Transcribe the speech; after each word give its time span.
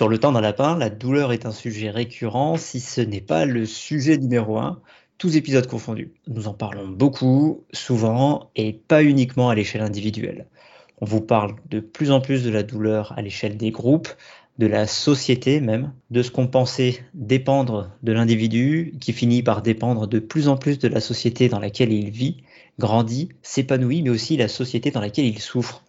Sur 0.00 0.08
le 0.08 0.16
temps 0.16 0.32
d'un 0.32 0.40
lapin, 0.40 0.78
la 0.78 0.88
douleur 0.88 1.30
est 1.30 1.44
un 1.44 1.52
sujet 1.52 1.90
récurrent, 1.90 2.56
si 2.56 2.80
ce 2.80 3.02
n'est 3.02 3.20
pas 3.20 3.44
le 3.44 3.66
sujet 3.66 4.16
numéro 4.16 4.56
un, 4.56 4.80
tous 5.18 5.36
épisodes 5.36 5.66
confondus. 5.66 6.14
Nous 6.26 6.48
en 6.48 6.54
parlons 6.54 6.88
beaucoup, 6.88 7.64
souvent, 7.74 8.50
et 8.56 8.72
pas 8.72 9.04
uniquement 9.04 9.50
à 9.50 9.54
l'échelle 9.54 9.82
individuelle. 9.82 10.46
On 11.02 11.04
vous 11.04 11.20
parle 11.20 11.54
de 11.68 11.80
plus 11.80 12.12
en 12.12 12.22
plus 12.22 12.42
de 12.42 12.48
la 12.48 12.62
douleur 12.62 13.12
à 13.18 13.20
l'échelle 13.20 13.58
des 13.58 13.70
groupes, 13.72 14.08
de 14.56 14.66
la 14.66 14.86
société 14.86 15.60
même, 15.60 15.92
de 16.10 16.22
ce 16.22 16.30
qu'on 16.30 16.46
pensait 16.46 17.04
dépendre 17.12 17.90
de 18.02 18.12
l'individu, 18.12 18.94
qui 19.02 19.12
finit 19.12 19.42
par 19.42 19.60
dépendre 19.60 20.06
de 20.06 20.18
plus 20.18 20.48
en 20.48 20.56
plus 20.56 20.78
de 20.78 20.88
la 20.88 21.00
société 21.00 21.50
dans 21.50 21.60
laquelle 21.60 21.92
il 21.92 22.08
vit, 22.08 22.42
grandit, 22.78 23.28
s'épanouit, 23.42 24.00
mais 24.00 24.08
aussi 24.08 24.38
la 24.38 24.48
société 24.48 24.92
dans 24.92 25.02
laquelle 25.02 25.26
il 25.26 25.40
souffre. 25.40 25.84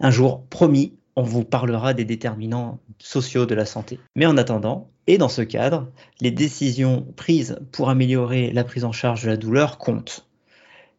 Un 0.00 0.10
jour, 0.10 0.46
promis, 0.48 0.94
on 1.16 1.22
vous 1.22 1.44
parlera 1.44 1.94
des 1.94 2.04
déterminants 2.04 2.80
sociaux 2.98 3.46
de 3.46 3.54
la 3.54 3.66
santé. 3.66 3.98
Mais 4.16 4.26
en 4.26 4.36
attendant, 4.36 4.90
et 5.06 5.18
dans 5.18 5.28
ce 5.28 5.42
cadre, 5.42 5.88
les 6.20 6.30
décisions 6.30 7.06
prises 7.16 7.58
pour 7.72 7.90
améliorer 7.90 8.50
la 8.50 8.64
prise 8.64 8.84
en 8.84 8.92
charge 8.92 9.24
de 9.24 9.28
la 9.28 9.36
douleur 9.36 9.78
comptent. 9.78 10.26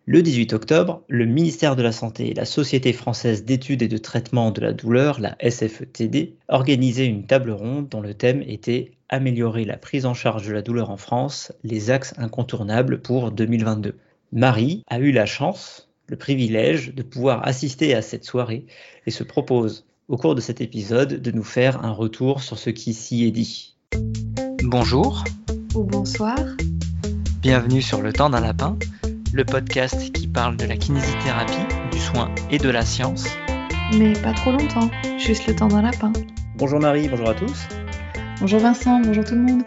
Le 0.08 0.22
18 0.22 0.54
octobre, 0.54 1.02
le 1.08 1.26
ministère 1.26 1.76
de 1.76 1.82
la 1.82 1.92
Santé 1.92 2.30
et 2.30 2.34
la 2.36 2.46
Société 2.46 2.94
française 2.94 3.44
d'études 3.44 3.82
et 3.82 3.88
de 3.88 3.98
traitement 3.98 4.52
de 4.52 4.62
la 4.62 4.72
douleur, 4.72 5.20
la 5.20 5.36
SFETD, 5.40 6.36
organisaient 6.48 7.08
une 7.08 7.26
table 7.26 7.50
ronde 7.50 7.90
dont 7.90 8.02
le 8.02 8.14
thème 8.14 8.44
était 8.46 8.92
Améliorer 9.10 9.66
la 9.66 9.78
prise 9.78 10.08
en 10.08 10.16
charge 10.16 10.48
de 10.48 10.54
la 10.54 10.64
douleur 10.64 10.90
en 10.90 10.98
France, 10.98 11.52
les 11.64 11.92
axes 11.92 12.16
incontournables 12.18 13.02
pour 13.02 13.32
2022. 13.32 13.96
Marie 14.32 14.84
a 14.88 14.98
eu 14.98 15.12
la 15.12 15.28
chance, 15.28 15.92
le 16.08 16.16
privilège 16.16 16.94
de 16.94 17.04
pouvoir 17.04 17.46
assister 17.48 17.94
à 17.94 18.02
cette 18.02 18.26
soirée 18.26 18.66
et 19.06 19.12
se 19.12 19.24
propose 19.24 19.86
au 20.08 20.18
cours 20.18 20.36
de 20.36 20.42
cet 20.42 20.62
épisode 20.62 21.22
de 21.22 21.32
nous 21.32 21.44
faire 21.44 21.84
un 21.84 21.92
retour 21.92 22.44
sur 22.44 22.60
ce 22.60 22.70
qui 22.70 22.94
s'y 22.94 23.26
est 23.26 23.32
dit. 23.32 23.76
Bonjour. 24.64 25.24
Ou 25.74 25.84
bonsoir. 25.84 26.38
Bienvenue 27.42 27.82
sur 27.82 28.02
Le 28.02 28.14
temps 28.14 28.30
d'un 28.30 28.42
lapin, 28.42 28.78
le 29.34 29.44
podcast 29.44 30.12
qui 30.12 30.28
parle 30.28 30.58
de 30.58 30.66
la 30.66 30.78
kinésithérapie, 30.78 31.66
du 31.92 32.00
soin 32.00 32.30
et 32.52 32.60
de 32.60 32.70
la 32.70 32.84
science. 32.84 33.26
Mais 33.98 34.14
pas 34.14 34.34
trop 34.34 34.52
longtemps, 34.52 34.90
juste 35.18 35.48
le 35.48 35.56
temps 35.56 35.68
d'un 35.68 35.82
lapin. 35.82 36.14
Bonjour 36.56 36.80
Marie, 36.80 37.10
bonjour 37.10 37.30
à 37.30 37.34
tous. 37.34 37.68
Bonjour 38.40 38.60
Vincent, 38.60 39.02
bonjour 39.02 39.24
tout 39.24 39.36
le 39.36 39.42
monde. 39.42 39.64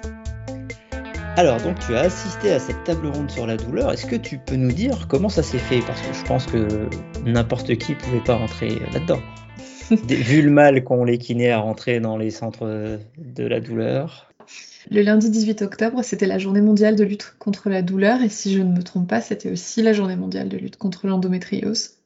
Alors, 1.37 1.61
donc 1.61 1.79
tu 1.81 1.95
as 1.95 2.01
assisté 2.01 2.53
à 2.53 2.59
cette 2.59 2.83
table 2.85 3.09
ronde 3.09 3.31
sur 3.31 3.47
la 3.47 3.57
douleur. 3.57 3.93
Est-ce 3.93 4.07
que 4.07 4.17
tu 4.17 4.39
peux 4.39 4.57
nous 4.57 4.73
dire 4.73 5.07
comment 5.09 5.29
ça 5.29 5.43
s'est 5.43 5.59
fait? 5.59 5.81
Parce 5.81 6.01
que 6.01 6.13
je 6.13 6.25
pense 6.25 6.47
que 6.47 6.89
n'importe 7.25 7.77
qui 7.77 7.93
ne 7.93 7.97
pouvait 7.97 8.25
pas 8.25 8.37
rentrer 8.37 8.81
là-dedans. 8.93 9.21
Vu 9.91 10.43
le 10.43 10.51
mal 10.51 10.85
qu'ont 10.85 11.05
les 11.05 11.19
kinés 11.19 11.51
à 11.51 11.59
rentrer 11.59 12.01
dans 12.01 12.17
les 12.17 12.31
centres 12.31 12.99
de 13.19 13.45
la 13.45 13.61
douleur. 13.61 14.29
Le 14.91 15.03
lundi 15.03 15.31
18 15.31 15.63
octobre, 15.63 16.03
c'était 16.03 16.27
la 16.27 16.39
journée 16.39 16.63
mondiale 16.63 16.97
de 16.97 17.05
lutte 17.05 17.35
contre 17.39 17.69
la 17.69 17.83
douleur, 17.83 18.23
et 18.23 18.29
si 18.29 18.55
je 18.55 18.63
ne 18.63 18.73
me 18.73 18.83
trompe 18.83 19.09
pas, 19.09 19.21
c'était 19.21 19.51
aussi 19.51 19.83
la 19.83 19.93
journée 19.93 20.17
mondiale 20.17 20.49
de 20.49 20.57
lutte 20.57 20.77
contre 20.77 21.07
l'endométriose. 21.07 21.98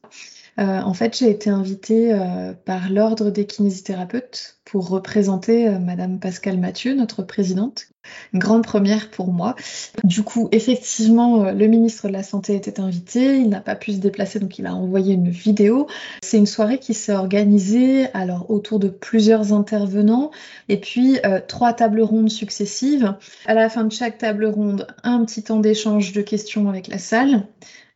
Euh, 0.59 0.81
en 0.81 0.93
fait, 0.93 1.17
j'ai 1.17 1.29
été 1.29 1.49
invitée 1.49 2.13
euh, 2.13 2.53
par 2.65 2.89
l'Ordre 2.89 3.31
des 3.31 3.45
kinésithérapeutes 3.45 4.57
pour 4.65 4.87
représenter 4.87 5.67
euh, 5.67 5.79
Madame 5.79 6.19
Pascale 6.19 6.59
Mathieu, 6.59 6.93
notre 6.93 7.23
présidente. 7.23 7.87
Une 8.33 8.39
grande 8.39 8.63
première 8.63 9.09
pour 9.09 9.31
moi. 9.31 9.55
Du 10.03 10.23
coup, 10.23 10.49
effectivement, 10.51 11.51
le 11.51 11.67
ministre 11.67 12.09
de 12.09 12.13
la 12.13 12.21
Santé 12.21 12.53
était 12.53 12.81
invité. 12.81 13.37
Il 13.37 13.47
n'a 13.47 13.61
pas 13.61 13.75
pu 13.75 13.93
se 13.93 13.97
déplacer, 13.97 14.39
donc 14.39 14.59
il 14.59 14.65
a 14.65 14.75
envoyé 14.75 15.13
une 15.13 15.29
vidéo. 15.29 15.87
C'est 16.21 16.37
une 16.37 16.45
soirée 16.45 16.79
qui 16.79 16.93
s'est 16.93 17.13
organisée 17.13 18.07
alors 18.13 18.51
autour 18.51 18.79
de 18.79 18.89
plusieurs 18.89 19.53
intervenants 19.53 20.31
et 20.67 20.75
puis 20.75 21.17
trois 21.47 21.71
tables 21.71 22.01
rondes 22.01 22.29
successives. 22.29 23.15
À 23.45 23.53
la 23.53 23.69
fin 23.69 23.85
de 23.85 23.93
chaque 23.93 24.17
table 24.17 24.47
ronde, 24.47 24.85
un 25.03 25.23
petit 25.23 25.43
temps 25.43 25.61
d'échange 25.61 26.11
de 26.11 26.21
questions 26.21 26.67
avec 26.67 26.89
la 26.89 26.97
salle. 26.97 27.47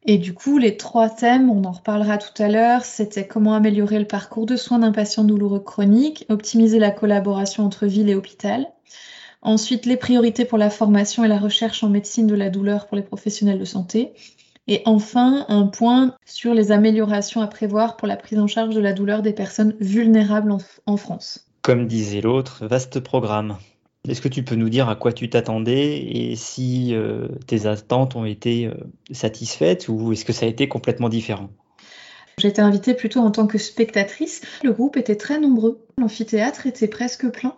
Et 0.09 0.17
du 0.17 0.33
coup, 0.33 0.57
les 0.57 0.78
trois 0.78 1.09
thèmes, 1.09 1.50
on 1.50 1.66
en 1.66 1.72
reparlera 1.73 2.18
tout 2.18 2.41
à 2.41 2.47
l'heure, 2.47 2.85
c'était 2.85 3.28
comment 3.28 3.53
améliorer 3.53 4.00
le 4.00 4.07
parcours 4.07 4.45
de 4.45 4.56
soins 4.56 4.79
d'un 4.79 4.94
patient 4.94 5.25
douloureux 5.25 5.59
chronique, 5.59 6.25
optimiser 6.29 6.79
la 6.79 6.91
collaboration 6.91 7.66
entre 7.66 7.85
ville 7.88 8.09
et 8.09 8.16
hôpital. 8.16 8.68
Ensuite, 9.41 9.85
les 9.85 9.97
priorités 9.97 10.45
pour 10.45 10.57
la 10.57 10.69
formation 10.69 11.25
et 11.25 11.28
la 11.28 11.38
recherche 11.38 11.84
en 11.84 11.90
médecine 11.90 12.25
de 12.25 12.35
la 12.35 12.50
douleur 12.50 12.88
pour 12.88 12.95
les 12.95 13.03
professionnels 13.03 13.59
de 13.59 13.66
santé. 13.66 14.13
Et 14.69 14.81
enfin, 14.85 15.45
un 15.50 15.68
point 15.68 16.16
sur 16.25 16.53
les 16.53 16.72
améliorations 16.72 17.41
à 17.41 17.47
prévoir 17.47 17.97
pour 17.97 18.07
la 18.07 18.16
prise 18.16 18.39
en 18.39 18.47
charge 18.47 18.75
de 18.75 18.81
la 18.81 18.94
douleur 18.94 19.22
des 19.22 19.34
personnes 19.34 19.75
vulnérables 19.81 20.51
en, 20.51 20.59
en 20.85 20.95
France. 20.95 21.47
Comme 21.63 21.85
disait 21.85 22.22
l'autre, 22.22 22.66
vaste 22.66 23.01
programme. 23.01 23.57
Est-ce 24.07 24.22
que 24.22 24.28
tu 24.28 24.44
peux 24.44 24.56
nous 24.56 24.69
dire 24.69 24.90
à 24.90 24.95
quoi 24.95 25.12
tu 25.12 25.29
t'attendais 25.29 25.97
et 25.97 26.35
si 26.35 26.94
euh, 26.94 27.28
tes 27.45 27.66
attentes 27.66 28.16
ont 28.16 28.25
été 28.25 28.66
euh, 28.66 28.73
satisfaites 29.12 29.88
ou 29.90 30.13
est-ce 30.13 30.25
que 30.25 30.34
ça 30.34 30.45
a 30.45 30.50
été 30.50 30.68
complètement 30.68 31.09
différent? 31.09 31.50
J'ai 32.40 32.50
été 32.50 32.62
invitée 32.62 32.94
plutôt 32.94 33.19
en 33.22 33.31
tant 33.31 33.47
que 33.47 33.57
spectatrice. 33.57 34.41
Le 34.63 34.72
groupe 34.72 34.95
était 34.95 35.16
très 35.16 35.40
nombreux. 35.40 35.84
L'amphithéâtre 35.97 36.68
était 36.68 36.88
presque 36.88 37.28
plein. 37.29 37.56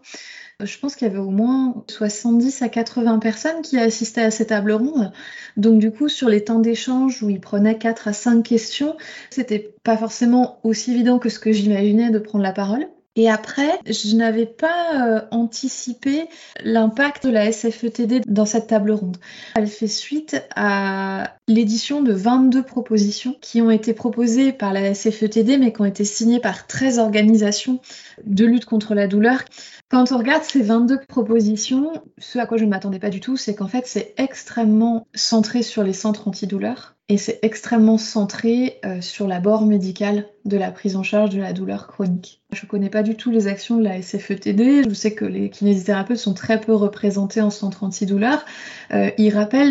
Je 0.62 0.78
pense 0.78 0.96
qu'il 0.96 1.08
y 1.08 1.12
avait 1.12 1.20
au 1.20 1.30
moins 1.30 1.86
70 1.90 2.62
à 2.62 2.70
80 2.70 3.20
personnes 3.20 3.62
qui 3.62 3.78
assistaient 3.78 4.24
à 4.24 4.32
cette 4.32 4.50
table 4.50 4.74
ronde. 4.74 5.12
Donc 5.56 5.80
du 5.80 5.92
coup, 5.92 6.10
sur 6.10 6.28
les 6.28 6.44
temps 6.44 6.60
d'échange 6.60 7.24
où 7.24 7.30
ils 7.30 7.40
prenaient 7.40 7.78
4 7.78 8.10
à 8.10 8.14
5 8.14 8.44
questions, 8.44 8.98
c'était 9.30 9.74
pas 9.84 9.96
forcément 9.96 10.60
aussi 10.64 10.92
évident 10.92 11.20
que 11.20 11.30
ce 11.30 11.40
que 11.40 11.52
j'imaginais 11.52 12.10
de 12.10 12.20
prendre 12.20 12.44
la 12.44 12.52
parole. 12.52 12.88
Et 13.16 13.30
après, 13.30 13.80
je 13.86 14.16
n'avais 14.16 14.46
pas 14.46 15.18
euh, 15.18 15.22
anticipé 15.32 16.30
l'impact 16.64 17.26
de 17.26 17.32
la 17.32 17.52
SFETD 17.52 18.22
dans 18.28 18.46
cette 18.46 18.68
table 18.68 18.92
ronde. 18.92 19.18
Elle 19.56 19.68
fait 19.68 19.88
suite 19.88 20.42
à 20.56 21.36
l'édition 21.48 22.02
de 22.02 22.14
22 22.14 22.64
propositions 22.64 23.36
qui 23.42 23.62
ont 23.62 23.72
été 23.72 23.94
proposées 23.94 24.54
par 24.54 24.74
la 24.74 24.94
SFETD 24.94 25.60
mais 25.60 25.74
qui 25.74 25.82
ont 25.82 25.86
été 25.86 26.06
signées 26.06 26.40
par 26.40 26.68
13 26.68 27.00
organisations 27.00 27.82
de 28.26 28.46
lutte 28.46 28.66
contre 28.66 28.94
la 28.94 29.08
douleur. 29.08 29.44
Quand 29.90 30.12
on 30.12 30.18
regarde 30.20 30.44
ces 30.44 30.62
22 30.62 31.00
propositions, 31.08 31.92
ce 32.20 32.38
à 32.38 32.46
quoi 32.46 32.58
je 32.58 32.66
ne 32.66 32.70
m'attendais 32.70 33.00
pas 33.00 33.10
du 33.10 33.20
tout, 33.20 33.38
c'est 33.38 33.56
qu'en 33.56 33.68
fait 33.68 33.88
c'est 33.88 34.14
extrêmement 34.18 35.08
centré 35.16 35.64
sur 35.64 35.84
les 35.84 35.94
centres 35.94 36.28
antidouleurs 36.28 36.96
et 37.10 37.18
c'est 37.18 37.40
extrêmement 37.42 37.98
centré 37.98 38.80
euh, 38.86 39.02
sur 39.02 39.28
l'abord 39.28 39.66
médical 39.66 40.28
de 40.46 40.58
la 40.58 40.72
prise 40.72 40.96
en 40.96 41.04
charge 41.04 41.30
de 41.32 41.40
la 41.40 41.54
douleur 41.54 41.88
chronique. 41.88 42.42
Je 42.52 42.66
ne 42.66 42.70
connais 42.70 42.90
pas 42.90 43.04
du 43.04 43.16
tout 43.16 43.30
les 43.30 43.46
actions 43.46 43.78
de 43.78 43.84
la 43.84 44.02
SFETD, 44.02 44.90
je 44.90 44.94
sais 44.96 45.14
que 45.14 45.26
les 45.26 45.52
kinésithérapeutes 45.52 46.18
sont 46.18 46.34
très 46.34 46.60
peu 46.60 46.74
représentés 46.74 47.42
en 47.42 47.52
centre 47.52 47.84
antidouleur. 47.84 48.44
Euh, 48.92 49.12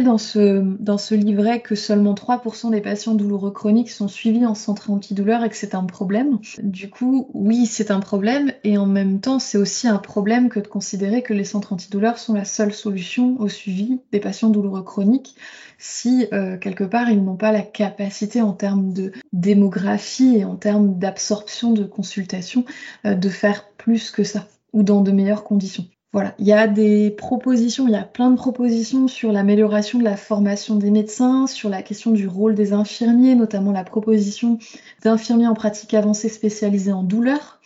dans 0.04 0.18
ce, 0.18 0.62
dans 0.78 0.98
ce 0.98 1.16
livret 1.16 1.60
que 1.60 1.74
seulement 1.74 2.14
3% 2.14 2.70
des 2.70 2.80
patients 2.80 3.14
douloureux 3.14 3.50
chroniques 3.50 3.90
sont 3.90 4.06
suivis 4.06 4.46
en 4.46 4.54
centre 4.54 4.90
antidouleur 4.90 5.42
et 5.42 5.48
que 5.48 5.56
c'est 5.56 5.74
un 5.74 5.84
problème. 5.84 6.38
Du 6.62 6.88
coup, 6.88 7.28
oui, 7.34 7.66
c'est 7.66 7.90
un 7.90 8.00
problème 8.00 8.52
et 8.62 8.78
en 8.78 8.86
même 8.86 9.20
temps, 9.20 9.40
c'est 9.40 9.58
aussi 9.58 9.88
un 9.88 9.98
problème 9.98 10.48
que 10.48 10.60
de 10.60 10.68
considérer 10.68 11.22
que 11.22 11.34
les 11.34 11.44
centres 11.44 11.72
antidouleurs 11.72 12.18
sont 12.18 12.34
la 12.34 12.44
seule 12.44 12.72
solution 12.72 13.36
au 13.40 13.48
suivi 13.48 13.98
des 14.12 14.20
patients 14.20 14.50
douloureux 14.50 14.82
chroniques 14.82 15.34
si 15.78 16.26
euh, 16.32 16.58
quelque 16.58 16.84
part 16.84 17.08
ils 17.08 17.22
n'ont 17.22 17.36
pas 17.36 17.52
la 17.52 17.62
capacité 17.62 18.42
en 18.42 18.52
termes 18.52 18.92
de 18.92 19.12
démographie 19.32 20.38
et 20.38 20.44
en 20.44 20.56
termes 20.58 20.98
d'absorption 20.98 21.72
de 21.72 21.84
consultation 21.84 22.64
euh, 23.06 23.14
de 23.14 23.28
faire 23.28 23.68
plus 23.76 24.10
que 24.10 24.24
ça 24.24 24.46
ou 24.72 24.82
dans 24.82 25.00
de 25.00 25.12
meilleures 25.12 25.44
conditions. 25.44 25.86
Voilà, 26.14 26.34
il 26.38 26.46
y 26.46 26.52
a 26.52 26.66
des 26.66 27.10
propositions, 27.10 27.86
il 27.86 27.92
y 27.92 27.96
a 27.96 28.02
plein 28.02 28.30
de 28.30 28.36
propositions 28.36 29.08
sur 29.08 29.30
l'amélioration 29.30 29.98
de 29.98 30.04
la 30.04 30.16
formation 30.16 30.76
des 30.76 30.90
médecins, 30.90 31.46
sur 31.46 31.68
la 31.68 31.82
question 31.82 32.12
du 32.12 32.26
rôle 32.26 32.54
des 32.54 32.72
infirmiers, 32.72 33.34
notamment 33.34 33.72
la 33.72 33.84
proposition 33.84 34.58
d'infirmiers 35.02 35.46
en 35.46 35.54
pratique 35.54 35.92
avancée 35.92 36.30
spécialisés 36.30 36.92
en 36.92 37.02
douleur, 37.02 37.60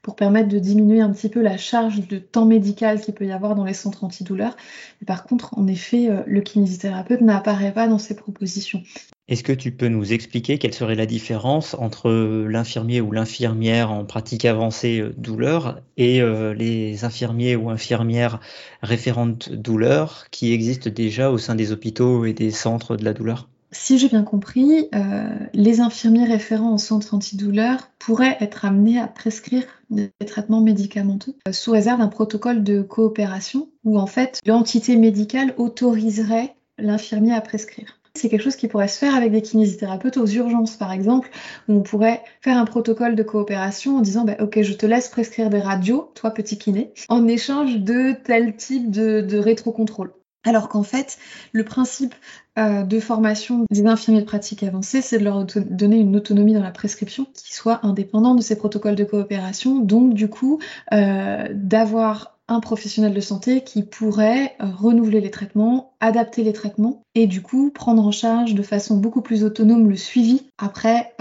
pour 0.00 0.14
permettre 0.14 0.48
de 0.48 0.60
diminuer 0.60 1.00
un 1.00 1.10
petit 1.10 1.28
peu 1.28 1.42
la 1.42 1.56
charge 1.56 2.06
de 2.06 2.18
temps 2.18 2.46
médical 2.46 3.00
qu'il 3.00 3.14
peut 3.14 3.26
y 3.26 3.32
avoir 3.32 3.56
dans 3.56 3.64
les 3.64 3.74
centres 3.74 4.04
antidouleurs. 4.04 4.56
Par 5.04 5.24
contre, 5.24 5.58
en 5.58 5.66
effet, 5.66 6.08
euh, 6.08 6.22
le 6.24 6.40
kinésithérapeute 6.40 7.20
n'apparaît 7.20 7.72
pas 7.72 7.88
dans 7.88 7.98
ces 7.98 8.14
propositions. 8.14 8.80
Est-ce 9.28 9.42
que 9.42 9.52
tu 9.52 9.72
peux 9.72 9.88
nous 9.88 10.14
expliquer 10.14 10.56
quelle 10.56 10.72
serait 10.72 10.94
la 10.94 11.04
différence 11.04 11.74
entre 11.74 12.10
l'infirmier 12.48 13.02
ou 13.02 13.12
l'infirmière 13.12 13.92
en 13.92 14.06
pratique 14.06 14.46
avancée 14.46 15.00
euh, 15.00 15.14
douleur 15.18 15.82
et 15.98 16.22
euh, 16.22 16.54
les 16.54 17.04
infirmiers 17.04 17.54
ou 17.54 17.68
infirmières 17.68 18.40
référentes 18.82 19.52
douleur 19.52 20.24
qui 20.30 20.54
existent 20.54 20.88
déjà 20.88 21.30
au 21.30 21.36
sein 21.36 21.54
des 21.54 21.72
hôpitaux 21.72 22.24
et 22.24 22.32
des 22.32 22.50
centres 22.50 22.96
de 22.96 23.04
la 23.04 23.12
douleur? 23.12 23.50
Si 23.70 23.98
j'ai 23.98 24.08
bien 24.08 24.22
compris, 24.22 24.88
euh, 24.94 25.28
les 25.52 25.80
infirmiers 25.80 26.24
référents 26.24 26.72
en 26.72 26.78
centre 26.78 27.12
antidouleur 27.12 27.90
pourraient 27.98 28.38
être 28.40 28.64
amenés 28.64 28.98
à 28.98 29.06
prescrire 29.06 29.64
des 29.90 30.10
traitements 30.26 30.62
médicamenteux 30.62 31.34
sous 31.52 31.72
réserve 31.72 31.98
d'un 31.98 32.08
protocole 32.08 32.64
de 32.64 32.80
coopération 32.80 33.68
où 33.84 33.98
en 33.98 34.06
fait 34.06 34.40
l'entité 34.46 34.96
médicale 34.96 35.52
autoriserait 35.58 36.54
l'infirmier 36.78 37.34
à 37.34 37.42
prescrire. 37.42 37.97
C'est 38.18 38.28
quelque 38.28 38.42
chose 38.42 38.56
qui 38.56 38.68
pourrait 38.68 38.88
se 38.88 38.98
faire 38.98 39.14
avec 39.14 39.32
des 39.32 39.42
kinésithérapeutes 39.42 40.16
aux 40.16 40.26
urgences, 40.26 40.76
par 40.76 40.92
exemple, 40.92 41.30
où 41.68 41.74
on 41.74 41.82
pourrait 41.82 42.22
faire 42.40 42.58
un 42.58 42.64
protocole 42.64 43.14
de 43.14 43.22
coopération 43.22 43.96
en 43.96 44.00
disant 44.00 44.24
bah, 44.24 44.36
Ok, 44.40 44.60
je 44.60 44.72
te 44.72 44.86
laisse 44.86 45.08
prescrire 45.08 45.50
des 45.50 45.60
radios, 45.60 46.10
toi 46.14 46.30
petit 46.30 46.58
kiné, 46.58 46.92
en 47.08 47.26
échange 47.26 47.78
de 47.78 48.12
tel 48.24 48.56
type 48.56 48.90
de, 48.90 49.38
rétrocontrôle. 49.38 50.12
Alors 50.44 50.68
qu'en 50.68 50.82
fait, 50.82 51.18
le 51.52 51.64
principe 51.64 52.14
euh, 52.58 52.82
de 52.82 53.00
formation 53.00 53.66
des 53.70 53.86
infirmiers 53.86 54.20
de 54.20 54.26
pratique 54.26 54.62
avancée, 54.62 55.02
c'est 55.02 55.18
de 55.18 55.24
leur 55.24 55.44
donner 55.44 55.96
une 55.96 56.16
autonomie 56.16 56.54
dans 56.54 56.62
la 56.62 56.70
prescription 56.70 57.26
qui 57.34 57.54
soit 57.54 57.84
indépendante 57.84 58.38
de 58.38 58.42
ces 58.42 58.56
protocoles 58.56 58.94
de 58.94 59.04
coopération. 59.04 59.78
Donc, 59.80 60.14
du 60.14 60.28
coup, 60.28 60.58
euh, 60.92 61.48
d'avoir 61.52 62.37
un 62.48 62.60
professionnel 62.60 63.14
de 63.14 63.20
santé 63.20 63.62
qui 63.62 63.82
pourrait 63.82 64.54
euh, 64.60 64.66
renouveler 64.76 65.20
les 65.20 65.30
traitements, 65.30 65.92
adapter 66.00 66.42
les 66.42 66.52
traitements 66.52 67.02
et 67.14 67.26
du 67.26 67.42
coup 67.42 67.70
prendre 67.70 68.04
en 68.04 68.10
charge 68.10 68.54
de 68.54 68.62
façon 68.62 68.96
beaucoup 68.96 69.22
plus 69.22 69.44
autonome 69.44 69.88
le 69.88 69.96
suivi 69.96 70.48
après 70.58 71.14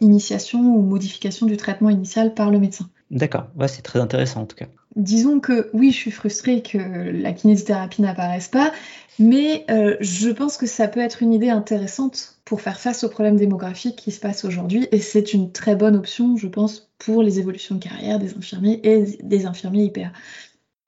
initiation 0.00 0.60
ou 0.60 0.82
modification 0.82 1.46
du 1.46 1.56
traitement 1.56 1.90
initial 1.90 2.34
par 2.34 2.50
le 2.50 2.58
médecin. 2.58 2.88
D'accord, 3.10 3.48
ouais, 3.56 3.68
c'est 3.68 3.82
très 3.82 4.00
intéressant 4.00 4.42
en 4.42 4.46
tout 4.46 4.56
cas. 4.56 4.66
Disons 4.96 5.40
que 5.40 5.70
oui, 5.74 5.90
je 5.90 5.96
suis 5.96 6.10
frustrée 6.10 6.62
que 6.62 6.78
la 6.78 7.32
kinésithérapie 7.32 8.02
n'apparaisse 8.02 8.48
pas, 8.48 8.72
mais 9.18 9.64
euh, 9.70 9.96
je 10.00 10.30
pense 10.30 10.56
que 10.56 10.66
ça 10.66 10.88
peut 10.88 11.00
être 11.00 11.22
une 11.22 11.32
idée 11.32 11.50
intéressante 11.50 12.38
pour 12.44 12.60
faire 12.60 12.78
face 12.78 13.04
aux 13.04 13.08
problèmes 13.08 13.36
démographiques 13.36 13.96
qui 13.96 14.12
se 14.12 14.20
passent 14.20 14.44
aujourd'hui, 14.44 14.88
et 14.92 14.98
c'est 14.98 15.32
une 15.32 15.52
très 15.52 15.76
bonne 15.76 15.96
option, 15.96 16.36
je 16.36 16.46
pense, 16.46 16.90
pour 16.98 17.22
les 17.22 17.38
évolutions 17.38 17.74
de 17.74 17.82
carrière 17.82 18.18
des 18.18 18.34
infirmiers 18.36 18.80
et 18.82 19.18
des 19.22 19.46
infirmiers 19.46 19.84
IPA. 19.84 20.12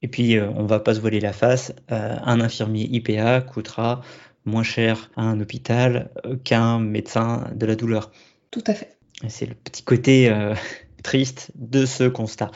Et 0.01 0.07
puis, 0.07 0.37
euh, 0.37 0.49
on 0.55 0.65
va 0.65 0.79
pas 0.79 0.93
se 0.93 0.99
voiler 0.99 1.19
la 1.19 1.33
face, 1.33 1.73
euh, 1.91 2.15
un 2.23 2.39
infirmier 2.41 2.87
IPA 2.91 3.41
coûtera 3.41 4.01
moins 4.45 4.63
cher 4.63 5.09
à 5.15 5.23
un 5.23 5.39
hôpital 5.41 6.11
qu'un 6.43 6.79
médecin 6.79 7.49
de 7.55 7.65
la 7.65 7.75
douleur. 7.75 8.11
Tout 8.51 8.63
à 8.67 8.73
fait. 8.73 8.97
C'est 9.27 9.47
le 9.47 9.55
petit 9.55 9.83
côté 9.83 10.31
triste 11.03 11.51
de 11.55 11.85
ce 11.85 12.03
constat. 12.03 12.51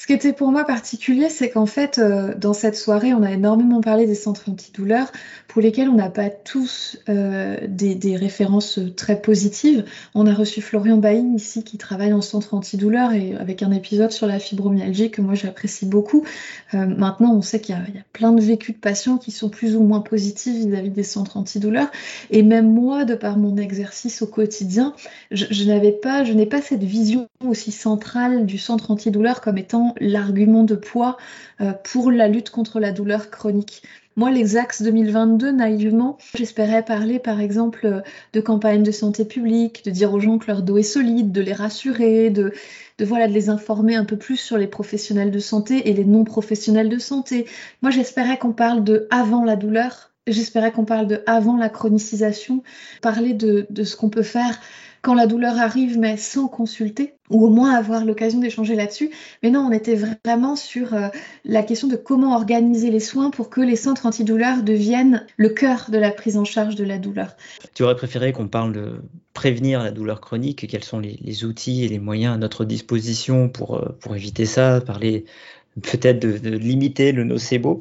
Ce 0.00 0.06
qui 0.06 0.14
était 0.14 0.32
pour 0.32 0.50
moi 0.50 0.64
particulier, 0.64 1.28
c'est 1.28 1.50
qu'en 1.50 1.66
fait, 1.66 1.98
euh, 1.98 2.34
dans 2.34 2.54
cette 2.54 2.74
soirée, 2.74 3.12
on 3.12 3.22
a 3.22 3.32
énormément 3.32 3.82
parlé 3.82 4.06
des 4.06 4.14
centres 4.14 4.48
antidouleurs 4.48 5.12
pour 5.46 5.60
lesquels 5.60 5.90
on 5.90 5.96
n'a 5.96 6.08
pas 6.08 6.30
tous 6.30 6.96
euh, 7.10 7.58
des, 7.68 8.16
références 8.16 8.80
très 8.96 9.20
positives. 9.20 9.84
On 10.14 10.26
a 10.26 10.32
reçu 10.32 10.62
Florian 10.62 10.96
Bain 10.96 11.34
ici 11.36 11.64
qui 11.64 11.76
travaille 11.76 12.14
en 12.14 12.22
centre 12.22 12.54
antidouleur 12.54 13.12
et 13.12 13.34
avec 13.34 13.62
un 13.62 13.72
épisode 13.72 14.10
sur 14.10 14.26
la 14.26 14.38
fibromyalgie 14.38 15.10
que 15.10 15.20
moi 15.20 15.34
j'apprécie 15.34 15.84
beaucoup. 15.84 16.24
Euh, 16.72 16.86
maintenant, 16.86 17.34
on 17.34 17.42
sait 17.42 17.60
qu'il 17.60 17.74
y, 17.74 17.78
a 17.78 18.02
plein 18.14 18.32
de 18.32 18.40
vécus 18.40 18.74
de 18.74 18.80
patients 18.80 19.18
qui 19.18 19.32
sont 19.32 19.50
plus 19.50 19.76
ou 19.76 19.82
moins 19.82 20.00
positifs 20.00 20.54
vis-à-vis 20.54 20.88
des 20.88 21.02
centres 21.02 21.36
antidouleurs. 21.36 21.90
Et 22.30 22.42
même 22.42 22.72
moi, 22.72 23.04
de 23.04 23.16
par 23.16 23.36
mon 23.36 23.58
exercice 23.58 24.22
au 24.22 24.26
quotidien, 24.26 24.94
je 25.30 25.64
n'avais 25.64 25.92
pas, 25.92 26.24
je 26.24 26.32
n'ai 26.32 26.46
pas 26.46 26.62
cette 26.62 26.84
vision 26.84 27.28
aussi 27.46 27.70
centrale 27.70 28.46
du 28.46 28.56
centre 28.56 28.90
antidouleur 28.90 29.42
comme 29.42 29.58
étant 29.58 29.89
l'argument 29.98 30.64
de 30.64 30.74
poids 30.74 31.16
euh, 31.60 31.72
pour 31.84 32.10
la 32.10 32.28
lutte 32.28 32.50
contre 32.50 32.80
la 32.80 32.92
douleur 32.92 33.30
chronique. 33.30 33.82
Moi, 34.16 34.32
les 34.32 34.56
axes 34.56 34.82
2022, 34.82 35.52
naïvement, 35.52 36.18
j'espérais 36.34 36.84
parler 36.84 37.18
par 37.18 37.40
exemple 37.40 38.02
de 38.32 38.40
campagnes 38.40 38.82
de 38.82 38.90
santé 38.90 39.24
publique, 39.24 39.84
de 39.84 39.90
dire 39.90 40.12
aux 40.12 40.20
gens 40.20 40.38
que 40.38 40.48
leur 40.48 40.62
dos 40.62 40.78
est 40.78 40.82
solide, 40.82 41.32
de 41.32 41.40
les 41.40 41.52
rassurer, 41.52 42.28
de, 42.28 42.52
de, 42.98 43.04
voilà, 43.04 43.28
de 43.28 43.32
les 43.32 43.48
informer 43.48 43.94
un 43.94 44.04
peu 44.04 44.16
plus 44.16 44.36
sur 44.36 44.58
les 44.58 44.66
professionnels 44.66 45.30
de 45.30 45.38
santé 45.38 45.88
et 45.88 45.94
les 45.94 46.04
non-professionnels 46.04 46.88
de 46.88 46.98
santé. 46.98 47.46
Moi, 47.82 47.90
j'espérais 47.90 48.36
qu'on 48.36 48.52
parle 48.52 48.82
de 48.82 49.06
avant 49.10 49.44
la 49.44 49.56
douleur, 49.56 50.10
j'espérais 50.26 50.72
qu'on 50.72 50.84
parle 50.84 51.06
de 51.06 51.22
avant 51.26 51.56
la 51.56 51.68
chronicisation, 51.68 52.62
parler 53.00 53.32
de 53.32 53.84
ce 53.84 53.96
qu'on 53.96 54.10
peut 54.10 54.22
faire 54.22 54.60
quand 55.02 55.14
la 55.14 55.26
douleur 55.26 55.58
arrive, 55.58 55.98
mais 55.98 56.16
sans 56.16 56.48
consulter, 56.48 57.14
ou 57.30 57.46
au 57.46 57.50
moins 57.50 57.74
avoir 57.74 58.04
l'occasion 58.04 58.38
d'échanger 58.38 58.74
là-dessus. 58.74 59.10
Mais 59.42 59.50
non, 59.50 59.60
on 59.60 59.72
était 59.72 59.98
vraiment 60.24 60.56
sur 60.56 60.94
euh, 60.94 61.08
la 61.44 61.62
question 61.62 61.88
de 61.88 61.96
comment 61.96 62.34
organiser 62.34 62.90
les 62.90 63.00
soins 63.00 63.30
pour 63.30 63.50
que 63.50 63.60
les 63.60 63.76
centres 63.76 64.06
antidouleurs 64.06 64.62
deviennent 64.62 65.26
le 65.36 65.48
cœur 65.48 65.86
de 65.90 65.98
la 65.98 66.10
prise 66.10 66.36
en 66.36 66.44
charge 66.44 66.74
de 66.74 66.84
la 66.84 66.98
douleur. 66.98 67.36
Tu 67.74 67.82
aurais 67.82 67.96
préféré 67.96 68.32
qu'on 68.32 68.48
parle 68.48 68.72
de 68.72 69.02
prévenir 69.32 69.82
la 69.82 69.90
douleur 69.90 70.20
chronique, 70.20 70.66
quels 70.68 70.84
sont 70.84 70.98
les, 70.98 71.44
outils 71.44 71.84
et 71.84 71.88
les 71.88 71.98
moyens 71.98 72.34
à 72.34 72.38
notre 72.38 72.64
disposition 72.64 73.48
pour, 73.48 73.76
euh, 73.76 73.96
pour 74.00 74.16
éviter 74.16 74.44
ça, 74.44 74.80
parler 74.80 75.24
peut-être 75.82 76.20
de, 76.20 76.36
de 76.36 76.56
limiter 76.56 77.12
le 77.12 77.24
nocebo 77.24 77.80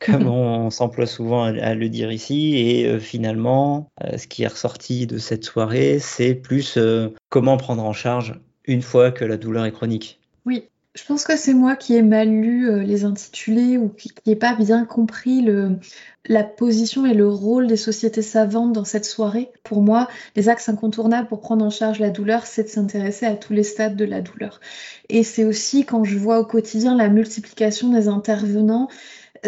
comme 0.00 0.26
on 0.26 0.70
s'emploie 0.70 1.06
souvent 1.06 1.44
à, 1.44 1.74
le 1.74 1.88
dire 1.88 2.10
ici. 2.10 2.56
Et 2.56 2.86
euh, 2.86 2.98
finalement, 2.98 3.88
euh, 4.02 4.16
ce 4.18 4.26
qui 4.26 4.42
est 4.42 4.48
ressorti 4.48 5.06
de 5.06 5.18
cette 5.18 5.44
soirée, 5.44 5.98
c'est 6.00 6.34
plus 6.34 6.76
euh, 6.76 7.08
comment 7.28 7.56
prendre 7.56 7.84
en 7.84 7.92
charge 7.92 8.40
une 8.64 8.82
fois 8.82 9.12
que 9.12 9.24
la 9.24 9.36
douleur 9.36 9.64
est 9.64 9.72
chronique. 9.72 10.20
Oui, 10.46 10.64
je 10.94 11.04
pense 11.04 11.24
que 11.24 11.36
c'est 11.36 11.54
moi 11.54 11.76
qui 11.76 11.94
ai 11.94 12.02
mal 12.02 12.28
lu 12.28 12.84
les 12.84 13.04
intitulés 13.04 13.78
ou 13.78 13.88
qui 13.88 14.12
n'ai 14.26 14.36
pas 14.36 14.54
bien 14.54 14.84
compris 14.84 15.40
le, 15.42 15.78
la 16.26 16.44
position 16.44 17.06
et 17.06 17.14
le 17.14 17.28
rôle 17.28 17.66
des 17.66 17.76
sociétés 17.76 18.22
savantes 18.22 18.72
dans 18.72 18.84
cette 18.84 19.04
soirée. 19.04 19.50
Pour 19.64 19.82
moi, 19.82 20.08
les 20.36 20.48
axes 20.48 20.68
incontournables 20.68 21.28
pour 21.28 21.40
prendre 21.40 21.64
en 21.64 21.70
charge 21.70 21.98
la 21.98 22.10
douleur, 22.10 22.46
c'est 22.46 22.64
de 22.64 22.68
s'intéresser 22.68 23.26
à 23.26 23.34
tous 23.34 23.52
les 23.52 23.62
stades 23.62 23.96
de 23.96 24.04
la 24.04 24.20
douleur. 24.20 24.60
Et 25.08 25.24
c'est 25.24 25.44
aussi 25.44 25.84
quand 25.84 26.04
je 26.04 26.18
vois 26.18 26.38
au 26.38 26.44
quotidien 26.44 26.94
la 26.94 27.08
multiplication 27.08 27.90
des 27.90 28.08
intervenants 28.08 28.88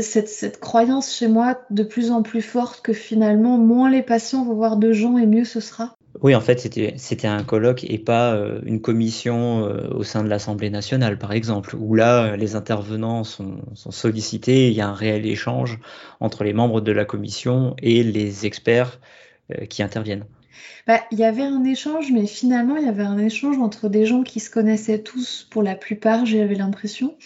cette, 0.00 0.58
croyance 0.60 1.14
chez 1.14 1.28
moi 1.28 1.60
de 1.70 1.82
plus 1.82 2.10
en 2.10 2.22
plus 2.22 2.42
forte 2.42 2.80
que 2.82 2.92
finalement, 2.92 3.58
moins 3.58 3.90
les 3.90 4.02
patients 4.02 4.44
vont 4.44 4.54
voir 4.54 4.76
de 4.76 4.92
gens 4.92 5.18
et 5.18 5.26
mieux 5.26 5.44
ce 5.44 5.60
sera. 5.60 5.94
Oui, 6.20 6.34
en 6.34 6.40
fait, 6.40 6.60
c'était 6.60 7.26
un 7.26 7.42
colloque 7.42 7.84
et 7.84 7.98
pas 7.98 8.34
euh, 8.34 8.60
une 8.64 8.82
commission 8.82 9.66
euh, 9.66 9.88
au 9.94 10.02
sein 10.02 10.22
de 10.22 10.28
l'Assemblée 10.28 10.68
nationale, 10.68 11.18
par 11.18 11.32
exemple, 11.32 11.74
où 11.74 11.94
là, 11.94 12.24
euh, 12.24 12.36
les 12.36 12.54
intervenants 12.54 13.24
sont, 13.24 13.62
sollicités, 13.74 14.68
il 14.68 14.74
y 14.74 14.82
a 14.82 14.88
un 14.88 14.94
réel 14.94 15.26
échange 15.26 15.78
entre 16.20 16.44
les 16.44 16.52
membres 16.52 16.80
de 16.80 16.92
la 16.92 17.04
commission 17.04 17.74
et 17.82 18.02
les 18.02 18.46
experts 18.46 19.00
qui 19.68 19.82
interviennent. 19.82 20.24
Bah, 20.86 21.00
il 21.10 21.18
y 21.18 21.24
avait 21.24 21.42
un 21.42 21.64
échange, 21.64 22.10
mais 22.12 22.26
finalement, 22.26 22.76
il 22.76 22.84
y 22.84 22.88
avait 22.88 23.02
un 23.02 23.18
échange 23.18 23.58
entre 23.58 23.88
des 23.88 24.06
gens 24.06 24.22
qui 24.22 24.40
se 24.40 24.50
connaissaient 24.50 25.02
tous, 25.02 25.46
pour 25.50 25.62
la 25.62 25.74
plupart, 25.74 26.26
j'avais 26.26 26.54
l'impression, 26.54 27.16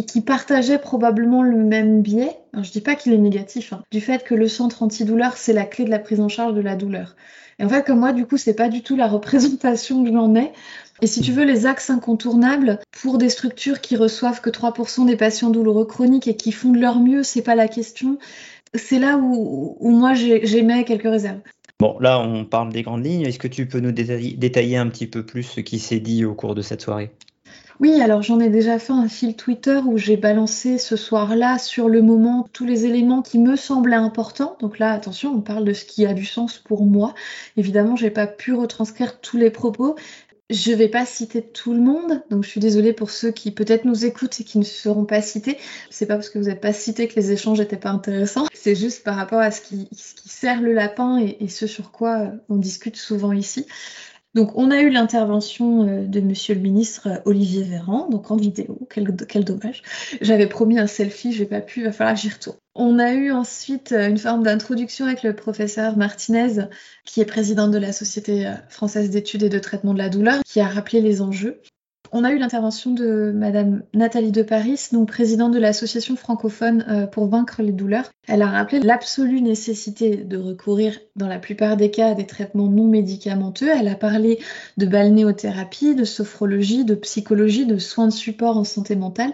qui, 0.00 0.20
partageait 0.20 0.78
probablement 0.78 1.42
le 1.42 1.56
même 1.56 2.02
biais, 2.02 2.36
alors, 2.52 2.64
je 2.64 2.72
dis 2.72 2.80
pas 2.80 2.94
qu'il 2.94 3.12
est 3.12 3.18
négatif, 3.18 3.72
hein, 3.72 3.82
du 3.90 4.00
fait 4.00 4.24
que 4.24 4.34
le 4.34 4.48
centre 4.48 4.82
antidouleur, 4.82 5.36
c'est 5.36 5.52
la 5.52 5.64
clé 5.64 5.84
de 5.84 5.90
la 5.90 5.98
prise 5.98 6.20
en 6.20 6.28
charge 6.28 6.54
de 6.54 6.60
la 6.60 6.76
douleur. 6.76 7.16
Et 7.58 7.64
en 7.64 7.68
fait, 7.68 7.84
comme 7.84 8.00
moi, 8.00 8.12
du 8.12 8.26
coup, 8.26 8.36
c'est 8.36 8.54
pas 8.54 8.68
du 8.68 8.82
tout 8.82 8.96
la 8.96 9.06
représentation 9.08 10.04
que 10.04 10.10
j'en 10.10 10.34
ai. 10.34 10.52
Et 11.00 11.06
si 11.06 11.20
tu 11.20 11.32
veux, 11.32 11.44
les 11.44 11.66
axes 11.66 11.90
incontournables 11.90 12.78
pour 13.02 13.18
des 13.18 13.28
structures 13.28 13.80
qui 13.80 13.96
reçoivent 13.96 14.40
que 14.40 14.50
3% 14.50 15.06
des 15.06 15.16
patients 15.16 15.50
douloureux 15.50 15.84
chroniques 15.84 16.28
et 16.28 16.36
qui 16.36 16.52
font 16.52 16.70
de 16.70 16.78
leur 16.78 17.00
mieux, 17.00 17.22
c'est 17.22 17.42
pas 17.42 17.54
la 17.54 17.68
question. 17.68 18.18
C'est 18.74 18.98
là 18.98 19.18
où, 19.18 19.76
où 19.80 19.90
moi 19.90 20.14
j'émets 20.14 20.84
quelques 20.84 21.02
réserves. 21.02 21.40
Bon, 21.80 21.98
là, 21.98 22.20
on 22.20 22.44
parle 22.44 22.72
des 22.72 22.82
grandes 22.82 23.04
lignes. 23.04 23.22
Est-ce 23.22 23.40
que 23.40 23.48
tu 23.48 23.66
peux 23.66 23.80
nous 23.80 23.90
détailler 23.90 24.76
un 24.76 24.86
petit 24.86 25.08
peu 25.08 25.26
plus 25.26 25.42
ce 25.42 25.60
qui 25.60 25.80
s'est 25.80 25.98
dit 25.98 26.24
au 26.24 26.34
cours 26.34 26.54
de 26.54 26.62
cette 26.62 26.80
soirée? 26.80 27.10
Oui, 27.80 28.00
alors 28.00 28.22
j'en 28.22 28.40
ai 28.40 28.48
déjà 28.48 28.78
fait 28.78 28.92
un 28.92 29.08
fil 29.08 29.36
Twitter 29.36 29.80
où 29.84 29.98
j'ai 29.98 30.16
balancé 30.16 30.78
ce 30.78 30.96
soir-là 30.96 31.58
sur 31.58 31.88
le 31.88 32.02
moment 32.02 32.48
tous 32.52 32.64
les 32.64 32.86
éléments 32.86 33.22
qui 33.22 33.38
me 33.38 33.56
semblaient 33.56 33.96
importants. 33.96 34.56
Donc 34.60 34.78
là, 34.78 34.92
attention, 34.92 35.32
on 35.34 35.40
parle 35.40 35.64
de 35.64 35.72
ce 35.72 35.84
qui 35.84 36.06
a 36.06 36.14
du 36.14 36.24
sens 36.24 36.58
pour 36.58 36.84
moi. 36.84 37.14
Évidemment, 37.56 37.96
j'ai 37.96 38.10
pas 38.10 38.26
pu 38.26 38.52
retranscrire 38.52 39.20
tous 39.20 39.36
les 39.36 39.50
propos. 39.50 39.96
Je 40.50 40.72
vais 40.72 40.88
pas 40.88 41.06
citer 41.06 41.40
tout 41.40 41.72
le 41.72 41.80
monde, 41.80 42.22
donc 42.28 42.44
je 42.44 42.50
suis 42.50 42.60
désolée 42.60 42.92
pour 42.92 43.10
ceux 43.10 43.30
qui 43.30 43.52
peut-être 43.52 43.86
nous 43.86 44.04
écoutent 44.04 44.38
et 44.38 44.44
qui 44.44 44.58
ne 44.58 44.64
seront 44.64 45.06
pas 45.06 45.22
cités. 45.22 45.56
C'est 45.88 46.04
pas 46.04 46.16
parce 46.16 46.28
que 46.28 46.38
vous 46.38 46.44
n'êtes 46.44 46.60
pas 46.60 46.74
cité 46.74 47.08
que 47.08 47.14
les 47.16 47.32
échanges 47.32 47.58
n'étaient 47.58 47.78
pas 47.78 47.88
intéressants. 47.88 48.46
C'est 48.52 48.74
juste 48.74 49.02
par 49.02 49.16
rapport 49.16 49.38
à 49.38 49.50
ce 49.50 49.62
qui, 49.62 49.88
sert 49.92 50.60
le 50.60 50.74
lapin 50.74 51.18
et, 51.18 51.48
ce 51.48 51.66
sur 51.66 51.90
quoi 51.90 52.32
on 52.50 52.56
discute 52.56 52.96
souvent 52.96 53.32
ici. 53.32 53.66
Donc, 54.34 54.52
on 54.56 54.70
a 54.70 54.80
eu 54.80 54.88
l'intervention 54.88 55.86
euh, 55.86 56.06
de 56.06 56.20
Monsieur 56.20 56.54
le 56.54 56.60
ministre 56.60 57.08
euh, 57.08 57.18
Olivier 57.26 57.64
Véran, 57.64 58.08
donc 58.08 58.30
en 58.30 58.36
vidéo. 58.36 58.78
Quel, 58.88 59.44
dommage. 59.44 59.82
J'avais 60.22 60.46
promis 60.46 60.78
un 60.78 60.86
selfie, 60.86 61.32
j'ai 61.32 61.44
pas 61.44 61.60
pu, 61.60 61.80
il 61.80 61.84
va 61.84 61.92
falloir 61.92 62.14
que 62.14 62.20
j'y 62.20 62.30
retourne. 62.30 62.56
On 62.74 62.98
a 62.98 63.12
eu 63.12 63.30
ensuite 63.30 63.92
euh, 63.92 64.08
une 64.08 64.16
forme 64.16 64.42
d'introduction 64.42 65.04
avec 65.04 65.22
le 65.22 65.36
professeur 65.36 65.98
Martinez, 65.98 66.66
qui 67.04 67.20
est 67.20 67.26
président 67.26 67.68
de 67.68 67.78
la 67.78 67.92
Société 67.92 68.50
française 68.70 69.10
d'études 69.10 69.42
et 69.42 69.50
de 69.50 69.58
traitement 69.58 69.92
de 69.92 69.98
la 69.98 70.08
douleur, 70.08 70.42
qui 70.46 70.60
a 70.60 70.66
rappelé 70.66 71.02
les 71.02 71.20
enjeux. 71.20 71.60
On 72.14 72.24
a 72.24 72.32
eu 72.32 72.38
l'intervention 72.38 72.90
de 72.92 73.32
Madame 73.34 73.84
Nathalie 73.94 74.32
de 74.32 74.42
Paris, 74.42 74.88
donc 74.92 75.08
présidente 75.08 75.52
de 75.52 75.58
l'association 75.58 76.14
francophone 76.14 76.84
euh, 76.86 77.06
pour 77.06 77.26
vaincre 77.26 77.62
les 77.62 77.72
douleurs. 77.72 78.10
Elle 78.28 78.42
a 78.42 78.48
rappelé 78.48 78.80
l'absolue 78.80 79.40
nécessité 79.40 80.16
de 80.16 80.36
recourir 80.36 80.98
dans 81.16 81.26
la 81.26 81.38
plupart 81.38 81.78
des 81.78 81.90
cas 81.90 82.10
à 82.10 82.14
des 82.14 82.26
traitements 82.26 82.68
non 82.68 82.86
médicamenteux. 82.86 83.70
Elle 83.74 83.88
a 83.88 83.94
parlé 83.94 84.40
de 84.76 84.84
balnéothérapie, 84.84 85.94
de 85.94 86.04
sophrologie, 86.04 86.84
de 86.84 86.94
psychologie, 86.94 87.64
de 87.64 87.78
soins 87.78 88.08
de 88.08 88.12
support 88.12 88.58
en 88.58 88.64
santé 88.64 88.94
mentale. 88.94 89.32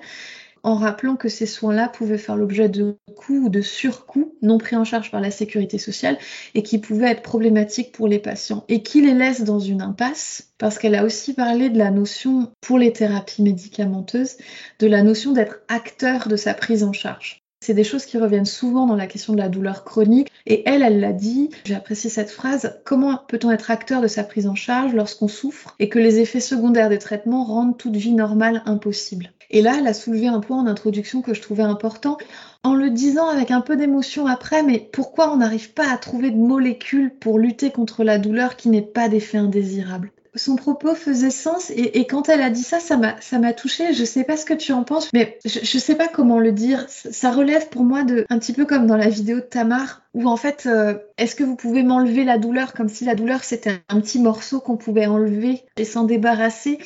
En 0.69 0.75
rappelant 0.75 1.17
que 1.17 1.31
ces 1.31 1.47
soins-là 1.47 1.89
pouvaient 1.89 2.19
faire 2.19 2.37
l'objet 2.37 2.69
de 2.69 2.99
coûts 3.17 3.47
ou 3.47 3.49
de 3.49 3.63
surcoûts 3.63 4.35
non 4.43 4.59
pris 4.59 4.77
en 4.77 4.85
charge 4.85 5.11
par 5.11 5.23
la 5.23 5.31
sécurité 5.31 5.79
sociale 5.79 6.19
et 6.55 6.63
qui 6.63 6.79
pouvaient 6.79 7.11
être 7.11 7.23
problématiques 7.23 7.91
pour 7.91 8.07
les 8.07 8.19
patients 8.19 8.65
et 8.69 8.83
qui 8.83 9.01
les 9.01 9.15
laisse 9.15 9.45
dans 9.45 9.61
une 9.61 9.81
impasse 9.81 10.51
parce 10.59 10.79
qu'elle 10.79 10.95
a 10.95 11.05
aussi 11.05 11.33
parlé 11.33 11.71
de 11.71 11.79
la 11.79 11.91
notion 11.91 12.53
pour 12.61 12.77
les 12.77 12.93
thérapies 12.93 13.43
médicamenteuses, 13.43 14.37
de 14.79 14.87
la 14.87 15.03
notion 15.03 15.33
d'être 15.33 15.61
acteur 15.69 16.29
de 16.29 16.37
sa 16.37 16.53
prise 16.53 16.85
en 16.85 16.93
charge. 16.93 17.41
C'est 17.65 17.73
des 17.73 17.83
choses 17.83 18.05
qui 18.05 18.19
reviennent 18.19 18.45
souvent 18.45 18.87
dans 18.87 18.95
la 18.95 19.07
question 19.07 19.33
de 19.33 19.39
la 19.39 19.49
douleur 19.49 19.85
chronique. 19.85 20.31
Et 20.47 20.69
elle, 20.69 20.83
elle 20.83 21.01
l'a 21.01 21.13
dit, 21.13 21.49
j'ai 21.65 21.75
apprécié 21.75 22.11
cette 22.11 22.31
phrase, 22.31 22.79
comment 22.85 23.19
peut-on 23.27 23.51
être 23.51 23.71
acteur 23.71 24.03
de 24.03 24.07
sa 24.07 24.23
prise 24.23 24.47
en 24.47 24.55
charge 24.55 24.93
lorsqu'on 24.93 25.29
souffre 25.29 25.75
et 25.79 25.89
que 25.89 25.99
les 25.99 26.21
effets 26.21 26.41
secondaires 26.41 26.91
des 26.91 26.99
traitements 26.99 27.45
rendent 27.45 27.79
toute 27.79 27.97
vie 27.97 28.13
normale 28.13 28.63
impossible? 28.67 29.33
Et 29.51 29.63
là, 29.63 29.77
elle 29.79 29.87
a 29.87 29.95
soulevé 29.95 30.29
un 30.29 30.41
point 30.41 30.59
en 30.59 30.67
introduction 30.67 31.23
que 31.23 31.35
je 31.35 31.41
trouvais 31.41 31.63
important, 31.63 32.19
en 32.63 32.75
le 32.75 32.91
disant 32.91 33.29
avec 33.29 33.51
un 33.51 33.61
peu 33.61 33.77
d'émotion 33.77 34.27
après, 34.27 34.63
mais 34.63 34.89
pourquoi 34.93 35.33
on 35.33 35.37
n'arrive 35.37 35.73
pas 35.73 35.91
à 35.91 35.97
trouver 35.97 36.31
de 36.31 36.37
molécules 36.37 37.15
pour 37.15 37.39
lutter 37.39 37.71
contre 37.71 38.05
la 38.05 38.19
douleur 38.19 38.57
qui 38.57 38.69
n'est 38.69 38.83
pas 38.83 39.09
d'effet 39.09 39.39
indésirable 39.39 40.13
son 40.39 40.57
propos 40.57 40.95
faisait 40.95 41.31
sens 41.31 41.71
et, 41.71 42.07
quand 42.07 42.29
elle 42.29 42.41
a 42.41 42.51
dit 42.51 42.63
ça, 42.63 42.81
ça 42.81 42.97
m'a 42.97 43.21
ça 43.21 43.39
m'a 43.39 43.53
touché. 43.53 43.93
Je 43.93 44.05
sais 44.05 44.25
pas 44.25 44.37
ce 44.37 44.45
que 44.45 44.55
tu 44.55 44.73
en 44.73 44.85
penses, 44.85 45.09
mais 45.13 45.39
je, 45.45 45.61
je 45.63 45.79
sais 45.79 45.95
pas 45.95 46.09
comment 46.09 46.39
le 46.39 46.53
dire. 46.53 46.87
Ça, 46.89 47.31
relève 47.31 47.69
pour 47.69 47.83
moi 47.83 48.05
de 48.05 48.25
un 48.31 48.39
petit 48.39 48.53
peu 48.53 48.65
comme 48.65 48.87
dans 48.87 48.97
la 48.97 49.09
vidéo 49.09 49.37
de 49.37 49.43
Tamar 49.43 50.03
où 50.15 50.29
en 50.29 50.37
fait, 50.37 50.65
euh, 50.67 50.95
est-ce 51.19 51.35
que 51.35 51.45
vous 51.45 51.57
pouvez 51.57 51.83
m'enlever 51.83 52.25
la 52.25 52.39
douleur 52.39 52.73
comme 52.73 52.89
si 52.89 53.05
la 53.05 53.15
douleur 53.15 53.45
c'était 53.45 53.81
un 53.89 54.01
petit 54.01 54.21
morceau 54.21 54.61
qu'on 54.61 54.77
pouvait 54.77 55.07
enlever 55.07 55.63
et 55.77 55.85
s'en 55.85 56.05
débarrasser? 56.05 56.79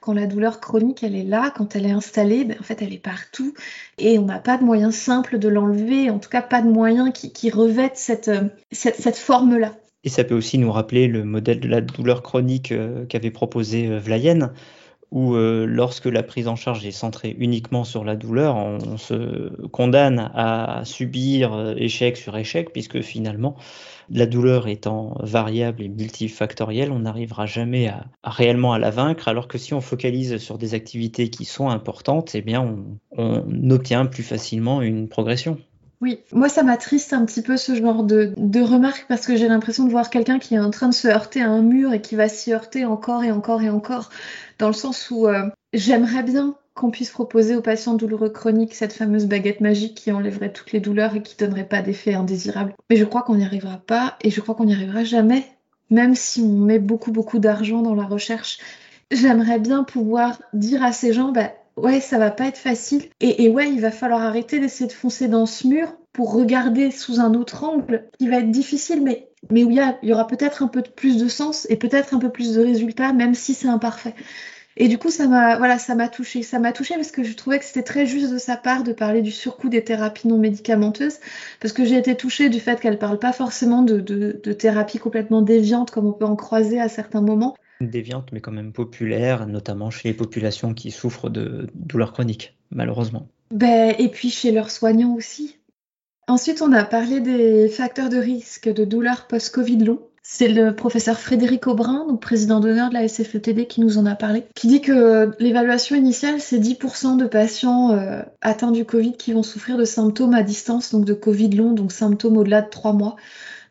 Quand 0.00 0.12
la 0.12 0.26
douleur 0.26 0.60
chronique 0.60 1.02
elle 1.02 1.14
est 1.14 1.24
là, 1.24 1.52
quand 1.54 1.76
elle 1.76 1.86
est 1.86 1.92
installée, 1.92 2.44
ben, 2.44 2.56
en 2.58 2.62
fait 2.62 2.82
elle 2.82 2.92
est 2.92 2.98
partout 2.98 3.54
et 3.98 4.18
on 4.18 4.24
n'a 4.24 4.38
pas 4.38 4.56
de 4.56 4.64
moyen 4.64 4.90
simple 4.90 5.38
de 5.38 5.48
l'enlever, 5.48 6.10
en 6.10 6.18
tout 6.18 6.30
cas 6.30 6.42
pas 6.42 6.62
de 6.62 6.68
moyen 6.68 7.10
qui, 7.10 7.32
qui 7.32 7.52
cette, 7.94 8.28
euh, 8.28 8.48
cette 8.72 9.16
forme-là. 9.16 9.74
Et 10.02 10.08
ça 10.08 10.24
peut 10.24 10.34
aussi 10.34 10.56
nous 10.56 10.72
rappeler 10.72 11.08
le 11.08 11.24
modèle 11.24 11.60
de 11.60 11.68
la 11.68 11.82
douleur 11.82 12.22
chronique 12.22 12.72
euh, 12.72 13.04
qu'avait 13.04 13.30
proposé 13.30 13.86
euh, 13.86 13.98
Vlayen, 13.98 14.52
où 15.10 15.34
euh, 15.34 15.66
lorsque 15.66 16.06
la 16.06 16.22
prise 16.22 16.48
en 16.48 16.56
charge 16.56 16.86
est 16.86 16.92
centrée 16.92 17.34
uniquement 17.38 17.84
sur 17.84 18.04
la 18.04 18.16
douleur, 18.16 18.56
on, 18.56 18.96
se 18.96 19.66
condamne 19.68 20.30
à 20.34 20.82
subir 20.84 21.74
échec 21.76 22.16
sur 22.16 22.36
échec, 22.36 22.72
puisque 22.72 23.00
finalement, 23.00 23.56
la 24.10 24.26
douleur 24.26 24.68
étant 24.68 25.16
variable 25.20 25.82
et 25.82 25.88
multifactorielle, 25.88 26.92
on 26.92 27.00
n'arrivera 27.00 27.46
jamais 27.46 27.88
à, 27.88 28.06
réellement 28.22 28.72
à 28.72 28.78
la 28.78 28.90
vaincre, 28.90 29.28
alors 29.28 29.48
que 29.48 29.58
si 29.58 29.74
on 29.74 29.80
focalise 29.80 30.38
sur 30.38 30.58
des 30.58 30.74
activités 30.74 31.30
qui 31.30 31.44
sont 31.44 31.70
importantes, 31.70 32.34
eh 32.34 32.42
bien, 32.42 32.76
on 33.16 33.70
obtient 33.70 34.06
plus 34.06 34.22
facilement 34.22 34.82
une 34.82 35.08
progression. 35.08 35.58
Oui, 36.00 36.20
moi 36.32 36.48
ça 36.48 36.62
m'attriste 36.62 37.12
un 37.12 37.26
petit 37.26 37.42
peu 37.42 37.58
ce 37.58 37.74
genre 37.74 38.04
de, 38.04 38.32
de 38.36 38.60
remarques 38.60 39.04
parce 39.06 39.26
que 39.26 39.36
j'ai 39.36 39.48
l'impression 39.48 39.84
de 39.84 39.90
voir 39.90 40.08
quelqu'un 40.08 40.38
qui 40.38 40.54
est 40.54 40.58
en 40.58 40.70
train 40.70 40.88
de 40.88 40.94
se 40.94 41.08
heurter 41.08 41.42
à 41.42 41.50
un 41.50 41.60
mur 41.60 41.92
et 41.92 42.00
qui 42.00 42.16
va 42.16 42.28
s'y 42.28 42.52
heurter 42.54 42.86
encore 42.86 43.22
et 43.22 43.30
encore 43.30 43.60
et 43.62 43.68
encore, 43.68 44.08
dans 44.58 44.68
le 44.68 44.72
sens 44.72 45.10
où 45.10 45.26
euh, 45.26 45.50
j'aimerais 45.74 46.22
bien 46.22 46.54
qu'on 46.74 46.90
puisse 46.90 47.10
proposer 47.10 47.54
aux 47.54 47.60
patients 47.60 47.94
douloureux 47.94 48.30
chroniques 48.30 48.74
cette 48.74 48.94
fameuse 48.94 49.26
baguette 49.26 49.60
magique 49.60 49.94
qui 49.94 50.10
enlèverait 50.10 50.52
toutes 50.52 50.72
les 50.72 50.80
douleurs 50.80 51.16
et 51.16 51.22
qui 51.22 51.36
donnerait 51.36 51.68
pas 51.68 51.82
d'effet 51.82 52.14
indésirable. 52.14 52.74
Mais 52.88 52.96
je 52.96 53.04
crois 53.04 53.22
qu'on 53.22 53.34
n'y 53.36 53.44
arrivera 53.44 53.76
pas 53.76 54.16
et 54.22 54.30
je 54.30 54.40
crois 54.40 54.54
qu'on 54.54 54.64
n'y 54.64 54.74
arrivera 54.74 55.04
jamais, 55.04 55.44
même 55.90 56.14
si 56.14 56.40
on 56.40 56.48
met 56.48 56.78
beaucoup 56.78 57.12
beaucoup 57.12 57.38
d'argent 57.38 57.82
dans 57.82 57.94
la 57.94 58.04
recherche. 58.04 58.58
J'aimerais 59.10 59.58
bien 59.58 59.84
pouvoir 59.84 60.40
dire 60.54 60.82
à 60.82 60.92
ces 60.92 61.12
gens, 61.12 61.32
bah, 61.32 61.52
ouais, 61.82 62.00
ça 62.00 62.18
va 62.18 62.30
pas 62.30 62.46
être 62.46 62.58
facile. 62.58 63.04
Et, 63.20 63.48
ouais, 63.48 63.70
il 63.70 63.80
va 63.80 63.90
falloir 63.90 64.22
arrêter 64.22 64.60
d'essayer 64.60 64.86
de 64.86 64.92
foncer 64.92 65.28
dans 65.28 65.46
ce 65.46 65.66
mur 65.66 65.96
pour 66.12 66.32
regarder 66.32 66.90
sous 66.90 67.20
un 67.20 67.34
autre 67.34 67.64
angle 67.64 68.08
qui 68.18 68.28
va 68.28 68.38
être 68.38 68.50
difficile, 68.50 69.02
mais, 69.02 69.30
mais 69.50 69.64
où 69.64 69.70
il 69.70 69.94
y, 70.02 70.12
aura 70.12 70.26
peut-être 70.26 70.62
un 70.62 70.68
peu 70.68 70.82
plus 70.82 71.16
de 71.16 71.28
sens 71.28 71.66
et 71.70 71.76
peut-être 71.76 72.14
un 72.14 72.18
peu 72.18 72.30
plus 72.30 72.54
de 72.54 72.62
résultats, 72.62 73.12
même 73.12 73.34
si 73.34 73.54
c'est 73.54 73.68
imparfait. 73.68 74.14
Et 74.76 74.88
du 74.88 74.98
coup, 74.98 75.10
ça 75.10 75.26
m'a, 75.26 75.58
voilà, 75.58 75.78
ça 75.78 75.94
m'a 75.94 76.08
touché. 76.08 76.42
Ça 76.42 76.58
m'a 76.58 76.72
touché 76.72 76.94
parce 76.94 77.10
que 77.10 77.22
je 77.22 77.34
trouvais 77.34 77.58
que 77.58 77.64
c'était 77.64 77.82
très 77.82 78.06
juste 78.06 78.32
de 78.32 78.38
sa 78.38 78.56
part 78.56 78.82
de 78.82 78.92
parler 78.92 79.20
du 79.20 79.30
surcoût 79.30 79.68
des 79.68 79.84
thérapies 79.84 80.28
non 80.28 80.38
médicamenteuses, 80.38 81.18
parce 81.60 81.72
que 81.72 81.84
j'ai 81.84 81.96
été 81.96 82.16
touchée 82.16 82.48
du 82.48 82.60
fait 82.60 82.80
qu'elle 82.80 82.98
parle 82.98 83.18
pas 83.18 83.32
forcément 83.32 83.82
de, 83.82 84.00
de, 84.00 84.40
de 84.42 84.52
thérapies 84.52 84.98
complètement 84.98 85.42
déviantes 85.42 85.90
comme 85.90 86.06
on 86.06 86.12
peut 86.12 86.24
en 86.24 86.36
croiser 86.36 86.80
à 86.80 86.88
certains 86.88 87.20
moments, 87.20 87.56
déviante, 87.80 88.32
mais 88.32 88.40
quand 88.40 88.52
même 88.52 88.72
populaire, 88.72 89.46
notamment 89.46 89.90
chez 89.90 90.08
les 90.08 90.14
populations 90.14 90.74
qui 90.74 90.90
souffrent 90.90 91.30
de 91.30 91.66
douleurs 91.74 92.12
chroniques, 92.12 92.56
malheureusement. 92.70 93.28
Ben, 93.50 93.94
et 93.98 94.08
puis 94.08 94.30
chez 94.30 94.52
leurs 94.52 94.70
soignants 94.70 95.14
aussi. 95.14 95.56
Ensuite, 96.28 96.62
on 96.62 96.72
a 96.72 96.84
parlé 96.84 97.20
des 97.20 97.68
facteurs 97.68 98.08
de 98.08 98.18
risque 98.18 98.68
de 98.68 98.84
douleurs 98.84 99.26
post-Covid 99.26 99.78
long. 99.78 100.00
C'est 100.22 100.48
le 100.48 100.76
professeur 100.76 101.18
Frédéric 101.18 101.66
Aubrin, 101.66 102.06
donc 102.06 102.20
président 102.20 102.60
d'honneur 102.60 102.90
de 102.90 102.94
la 102.94 103.08
SFETD, 103.08 103.66
qui 103.66 103.80
nous 103.80 103.98
en 103.98 104.06
a 104.06 104.14
parlé, 104.14 104.44
qui 104.54 104.68
dit 104.68 104.80
que 104.80 105.32
l'évaluation 105.40 105.96
initiale, 105.96 106.40
c'est 106.40 106.60
10% 106.60 107.16
de 107.16 107.26
patients 107.26 107.92
euh, 107.92 108.22
atteints 108.42 108.70
du 108.70 108.84
Covid 108.84 109.14
qui 109.14 109.32
vont 109.32 109.42
souffrir 109.42 109.76
de 109.76 109.84
symptômes 109.84 110.34
à 110.34 110.44
distance, 110.44 110.92
donc 110.92 111.04
de 111.04 111.14
Covid 111.14 111.50
long, 111.50 111.72
donc 111.72 111.90
symptômes 111.90 112.36
au-delà 112.36 112.62
de 112.62 112.68
3 112.68 112.92
mois 112.92 113.16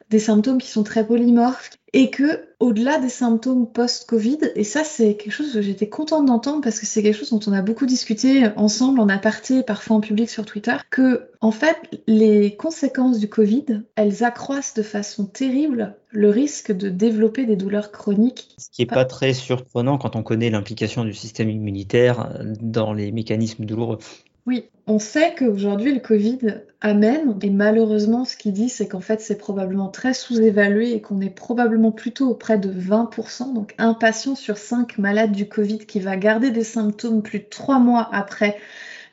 des 0.10 0.20
symptômes 0.20 0.58
qui 0.58 0.70
sont 0.70 0.84
très 0.84 1.06
polymorphes 1.06 1.72
et 1.94 2.10
que 2.10 2.48
au-delà 2.60 3.00
des 3.00 3.10
symptômes 3.10 3.72
post-Covid, 3.72 4.40
et 4.56 4.64
ça 4.64 4.84
c'est 4.84 5.16
quelque 5.16 5.32
chose 5.32 5.54
que 5.54 5.62
j'étais 5.62 5.90
contente 5.90 6.26
d'entendre 6.26 6.62
parce 6.62 6.80
que 6.80 6.86
c'est 6.86 7.02
quelque 7.02 7.18
chose 7.18 7.32
dont 7.32 7.40
on 7.48 7.54
a 7.54 7.62
beaucoup 7.62 7.86
discuté 7.86 8.48
ensemble 8.58 9.00
en 9.00 9.10
aparté, 9.10 9.64
parfois 9.64 9.98
en 9.98 10.02
public 10.02 10.30
sur 10.30 10.46
Twitter, 10.46 10.76
que 10.90 11.30
en 11.42 11.52
fait 11.52 11.78
les 12.06 12.56
conséquences 12.56 13.20
du 13.20 13.30
Covid, 13.30 13.84
elles 13.96 14.24
accroissent 14.24 14.74
de 14.74 14.84
façon 14.84 15.26
terrible 15.26 15.96
le 16.12 16.30
risque 16.30 16.72
de 16.72 16.90
développer 16.90 17.46
des 17.46 17.56
douleurs 17.56 17.92
chroniques. 17.92 18.50
Ce 18.58 18.70
qui 18.72 18.82
n'est 18.82 18.88
pas 18.88 19.06
très 19.06 19.34
surprenant 19.34 19.98
quand 19.98 20.16
on 20.16 20.24
connaît 20.24 20.50
l'implication 20.50 21.06
du 21.06 21.14
système 21.14 21.50
immunitaire 21.50 22.40
dans 22.62 22.94
les 22.94 23.12
mécanismes 23.12 23.66
douloureux. 23.66 24.00
Oui, 24.46 24.70
on 24.88 25.00
sait 25.00 25.36
qu'aujourd'hui 25.38 25.94
le 25.94 26.00
Covid 26.00 26.40
amène, 26.82 27.38
et 27.42 27.50
malheureusement 27.50 28.26
ce 28.26 28.36
qu'il 28.36 28.54
dit 28.54 28.70
c'est 28.70 28.88
qu'en 28.88 29.02
fait 29.02 29.22
c'est 29.22 29.38
probablement 29.38 29.90
très 29.90 30.14
sous-évalué 30.14 30.94
et 30.94 31.02
qu'on 31.02 31.22
est 31.22 31.30
probablement 31.30 31.92
plutôt 31.92 32.30
auprès 32.30 32.58
de 32.58 32.72
20%, 32.72 33.54
donc 33.54 33.76
un 33.78 33.94
patient 33.94 34.36
sur 34.36 34.58
cinq 34.58 34.98
malades 34.98 35.34
du 35.34 35.48
Covid 35.48 35.80
qui 35.80 36.00
va 36.00 36.16
garder 36.18 36.52
des 36.52 36.64
symptômes 36.64 37.22
plus 37.22 37.40
de 37.40 37.46
trois 37.50 37.80
mois 37.80 38.10
après 38.12 38.58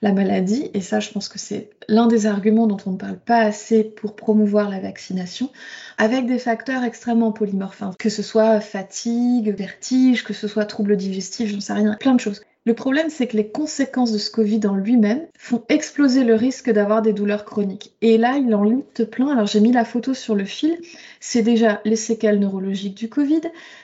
la 0.02 0.12
maladie, 0.12 0.70
et 0.74 0.80
ça 0.80 1.00
je 1.00 1.10
pense 1.10 1.28
que 1.28 1.38
c'est 1.38 1.70
l'un 1.88 2.06
des 2.06 2.26
arguments 2.26 2.66
dont 2.66 2.78
on 2.86 2.92
ne 2.92 2.96
parle 2.98 3.18
pas 3.18 3.38
assez 3.40 3.82
pour 3.84 4.14
promouvoir 4.14 4.70
la 4.70 4.80
vaccination, 4.80 5.50
avec 5.98 6.26
des 6.26 6.38
facteurs 6.38 6.84
extrêmement 6.84 7.32
polymorphes, 7.32 7.82
hein. 7.82 7.90
que 7.98 8.10
ce 8.10 8.22
soit 8.22 8.60
fatigue, 8.60 9.54
vertige, 9.56 10.24
que 10.24 10.34
ce 10.34 10.48
soit 10.48 10.66
troubles 10.66 10.96
digestifs, 10.96 11.50
j'en 11.50 11.60
sais 11.60 11.72
rien, 11.72 11.96
plein 11.98 12.14
de 12.14 12.20
choses. 12.20 12.42
Le 12.66 12.74
problème, 12.74 13.10
c'est 13.10 13.28
que 13.28 13.36
les 13.36 13.48
conséquences 13.48 14.10
de 14.10 14.18
ce 14.18 14.28
Covid 14.28 14.66
en 14.66 14.74
lui-même 14.74 15.24
font 15.38 15.62
exploser 15.68 16.24
le 16.24 16.34
risque 16.34 16.68
d'avoir 16.68 17.00
des 17.00 17.12
douleurs 17.12 17.44
chroniques. 17.44 17.92
Et 18.02 18.18
là, 18.18 18.38
il 18.38 18.52
en 18.56 18.64
lutte 18.64 19.04
plein. 19.04 19.28
Alors, 19.28 19.46
j'ai 19.46 19.60
mis 19.60 19.70
la 19.70 19.84
photo 19.84 20.14
sur 20.14 20.34
le 20.34 20.44
fil. 20.44 20.76
C'est 21.20 21.42
déjà 21.42 21.80
les 21.84 21.94
séquelles 21.94 22.40
neurologiques 22.40 22.96
du 22.96 23.08
Covid, 23.08 23.42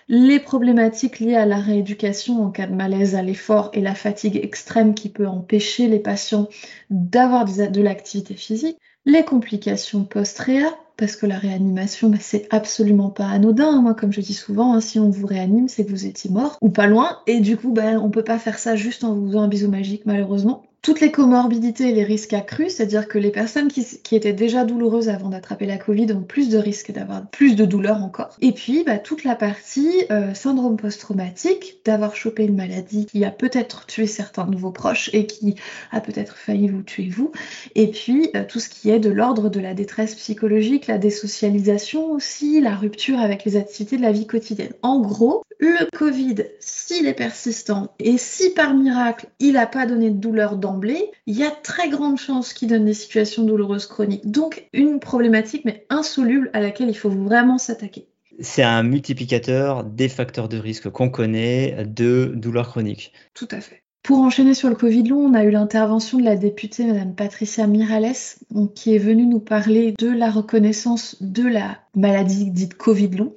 les 0.08 0.40
problématiques 0.40 1.20
liées 1.20 1.36
à 1.36 1.46
la 1.46 1.58
rééducation 1.58 2.44
en 2.44 2.50
cas 2.50 2.66
de 2.66 2.74
malaise 2.74 3.14
à 3.14 3.22
l'effort 3.22 3.70
et 3.72 3.80
la 3.80 3.94
fatigue 3.94 4.40
extrême 4.42 4.94
qui 4.94 5.10
peut 5.10 5.28
empêcher 5.28 5.86
les 5.86 6.00
patients 6.00 6.48
d'avoir 6.90 7.44
de 7.44 7.80
l'activité 7.80 8.34
physique, 8.34 8.78
les 9.04 9.24
complications 9.24 10.02
post-réa, 10.02 10.76
parce 10.96 11.16
que 11.16 11.26
la 11.26 11.38
réanimation, 11.38 12.08
bah, 12.08 12.18
c'est 12.20 12.46
absolument 12.50 13.11
pas 13.11 13.26
anodin. 13.26 13.80
Moi, 13.82 13.94
comme 13.94 14.12
je 14.12 14.20
dis 14.20 14.34
souvent, 14.34 14.75
hein, 14.75 14.80
si 14.80 14.99
on 14.99 15.11
vous 15.11 15.26
réanime, 15.26 15.68
c'est 15.68 15.84
que 15.84 15.90
vous 15.90 16.06
étiez 16.06 16.30
mort 16.30 16.56
ou 16.61 16.70
pas 16.70 16.87
loin. 16.87 17.18
Et 17.26 17.40
du 17.40 17.56
coup, 17.56 17.72
bah, 17.72 18.00
on 18.00 18.11
peut 18.11 18.25
pas 18.25 18.38
faire 18.38 18.58
ça 18.58 18.76
juste 18.76 19.04
en 19.04 19.14
vous 19.14 19.26
faisant 19.28 19.42
un 19.42 19.49
bisou 19.49 19.68
magique, 19.68 20.06
malheureusement 20.06 20.64
toutes 20.82 21.00
les 21.00 21.12
comorbidités 21.12 21.90
et 21.90 21.92
les 21.92 22.02
risques 22.02 22.32
accrus, 22.32 22.74
c'est-à-dire 22.74 23.06
que 23.06 23.16
les 23.16 23.30
personnes 23.30 23.68
qui, 23.68 23.86
étaient 24.16 24.32
déjà 24.32 24.64
douloureuses 24.64 25.08
avant 25.08 25.28
d'attraper 25.28 25.64
la 25.64 25.78
Covid 25.78 26.12
ont 26.12 26.22
plus 26.22 26.48
de 26.48 26.58
risques 26.58 26.90
d'avoir 26.90 27.24
plus 27.28 27.54
de 27.54 27.64
douleurs 27.64 28.02
encore. 28.02 28.36
Et 28.40 28.50
puis, 28.50 28.82
bah, 28.84 28.98
toute 28.98 29.22
la 29.22 29.36
partie 29.36 30.04
euh, 30.10 30.34
syndrome 30.34 30.76
post-traumatique, 30.76 31.78
d'avoir 31.84 32.16
chopé 32.16 32.44
une 32.44 32.56
maladie 32.56 33.06
qui 33.06 33.24
a 33.24 33.30
peut-être 33.30 33.86
tué 33.86 34.08
certains 34.08 34.46
de 34.46 34.56
vos 34.56 34.72
proches 34.72 35.08
et 35.12 35.26
qui 35.26 35.54
a 35.92 36.00
peut-être 36.00 36.36
failli 36.36 36.68
vous 36.68 36.82
tuer 36.82 37.08
vous. 37.08 37.30
Et 37.76 37.86
puis, 37.86 38.30
euh, 38.34 38.44
tout 38.46 38.58
ce 38.58 38.68
qui 38.68 38.90
est 38.90 38.98
de 38.98 39.10
l'ordre 39.10 39.48
de 39.48 39.60
la 39.60 39.74
détresse 39.74 40.16
psychologique, 40.16 40.88
la 40.88 40.98
désocialisation 40.98 42.10
aussi, 42.10 42.60
la 42.60 42.74
rupture 42.74 43.20
avec 43.20 43.44
les 43.44 43.56
activités 43.56 43.96
de 43.96 44.02
la 44.02 44.12
vie 44.12 44.26
quotidienne. 44.26 44.72
En 44.82 45.00
gros, 45.00 45.44
le 45.62 45.88
Covid, 45.96 46.46
s'il 46.58 47.06
est 47.06 47.14
persistant 47.14 47.94
et 48.00 48.18
si 48.18 48.50
par 48.50 48.74
miracle 48.74 49.28
il 49.38 49.52
n'a 49.52 49.66
pas 49.66 49.86
donné 49.86 50.10
de 50.10 50.16
douleur 50.16 50.56
d'emblée, 50.72 51.10
il 51.26 51.36
y 51.36 51.44
a 51.44 51.50
très 51.50 51.88
grande 51.88 52.18
chance 52.18 52.52
qu'il 52.52 52.68
donne 52.68 52.84
des 52.84 52.94
situations 52.94 53.44
douloureuses 53.44 53.86
chroniques. 53.86 54.30
Donc 54.30 54.68
une 54.72 55.00
problématique 55.00 55.64
mais 55.64 55.86
insoluble 55.90 56.50
à 56.52 56.60
laquelle 56.60 56.88
il 56.88 56.96
faut 56.96 57.10
vraiment 57.10 57.58
s'attaquer. 57.58 58.08
C'est 58.40 58.62
un 58.62 58.82
multiplicateur 58.82 59.84
des 59.84 60.08
facteurs 60.08 60.48
de 60.48 60.56
risque 60.56 60.88
qu'on 60.88 61.10
connaît 61.10 61.84
de 61.84 62.32
douleurs 62.34 62.68
chroniques. 62.68 63.12
Tout 63.34 63.48
à 63.50 63.60
fait. 63.60 63.82
Pour 64.02 64.18
enchaîner 64.18 64.54
sur 64.54 64.68
le 64.68 64.74
Covid 64.74 65.04
long, 65.04 65.18
on 65.18 65.34
a 65.34 65.44
eu 65.44 65.50
l'intervention 65.50 66.18
de 66.18 66.24
la 66.24 66.34
députée 66.34 66.84
Madame 66.84 67.14
Patricia 67.14 67.68
Mirales, 67.68 68.16
qui 68.74 68.96
est 68.96 68.98
venue 68.98 69.26
nous 69.26 69.38
parler 69.38 69.94
de 69.96 70.08
la 70.08 70.28
reconnaissance 70.28 71.22
de 71.22 71.46
la 71.46 71.78
maladie 71.94 72.50
dite 72.50 72.74
Covid 72.74 73.10
long, 73.10 73.34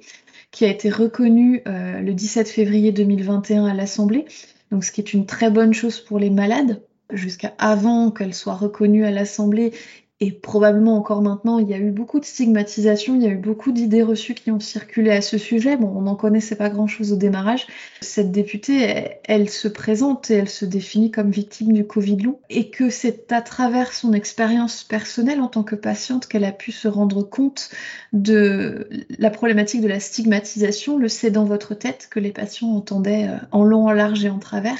qui 0.50 0.64
a 0.64 0.68
été 0.68 0.90
reconnue 0.90 1.62
euh, 1.68 2.00
le 2.00 2.14
17 2.14 2.48
février 2.48 2.90
2021 2.90 3.66
à 3.66 3.74
l'Assemblée. 3.74 4.24
Donc, 4.72 4.84
ce 4.84 4.90
qui 4.90 5.00
est 5.00 5.12
une 5.12 5.26
très 5.26 5.50
bonne 5.50 5.72
chose 5.72 6.00
pour 6.00 6.18
les 6.18 6.30
malades. 6.30 6.82
Jusqu'à 7.12 7.54
avant 7.58 8.10
qu'elle 8.10 8.34
soit 8.34 8.54
reconnue 8.54 9.04
à 9.04 9.10
l'Assemblée, 9.10 9.72
et 10.18 10.32
probablement 10.32 10.96
encore 10.96 11.20
maintenant, 11.20 11.58
il 11.58 11.68
y 11.68 11.74
a 11.74 11.78
eu 11.78 11.90
beaucoup 11.90 12.20
de 12.20 12.24
stigmatisation, 12.24 13.16
il 13.16 13.22
y 13.22 13.26
a 13.26 13.30
eu 13.30 13.36
beaucoup 13.36 13.70
d'idées 13.70 14.02
reçues 14.02 14.32
qui 14.32 14.50
ont 14.50 14.60
circulé 14.60 15.10
à 15.10 15.20
ce 15.20 15.36
sujet. 15.36 15.76
Bon, 15.76 15.92
on 15.94 16.02
n'en 16.02 16.14
connaissait 16.14 16.56
pas 16.56 16.70
grand-chose 16.70 17.12
au 17.12 17.16
démarrage. 17.16 17.66
Cette 18.00 18.32
députée, 18.32 19.18
elle, 19.24 19.50
se 19.50 19.68
présente 19.68 20.30
et 20.30 20.34
elle 20.34 20.48
se 20.48 20.64
définit 20.64 21.10
comme 21.10 21.30
victime 21.30 21.74
du 21.74 21.86
Covid 21.86 22.16
long 22.16 22.38
et 22.48 22.70
que 22.70 22.88
c'est 22.88 23.30
à 23.30 23.42
travers 23.42 23.92
son 23.92 24.14
expérience 24.14 24.84
personnelle 24.84 25.42
en 25.42 25.48
tant 25.48 25.64
que 25.64 25.76
patiente 25.76 26.26
qu'elle 26.26 26.44
a 26.44 26.52
pu 26.52 26.72
se 26.72 26.88
rendre 26.88 27.22
compte 27.22 27.68
de 28.14 28.88
la 29.18 29.28
problématique 29.28 29.82
de 29.82 29.88
la 29.88 30.00
stigmatisation, 30.00 30.96
le 30.96 31.08
c'est 31.08 31.30
dans 31.30 31.44
votre 31.44 31.74
tête 31.74 32.08
que 32.10 32.20
les 32.20 32.32
patients 32.32 32.70
entendaient 32.70 33.28
euh, 33.28 33.36
en 33.52 33.64
long, 33.64 33.86
en 33.86 33.92
large 33.92 34.24
et 34.24 34.30
en 34.30 34.38
travers. 34.38 34.78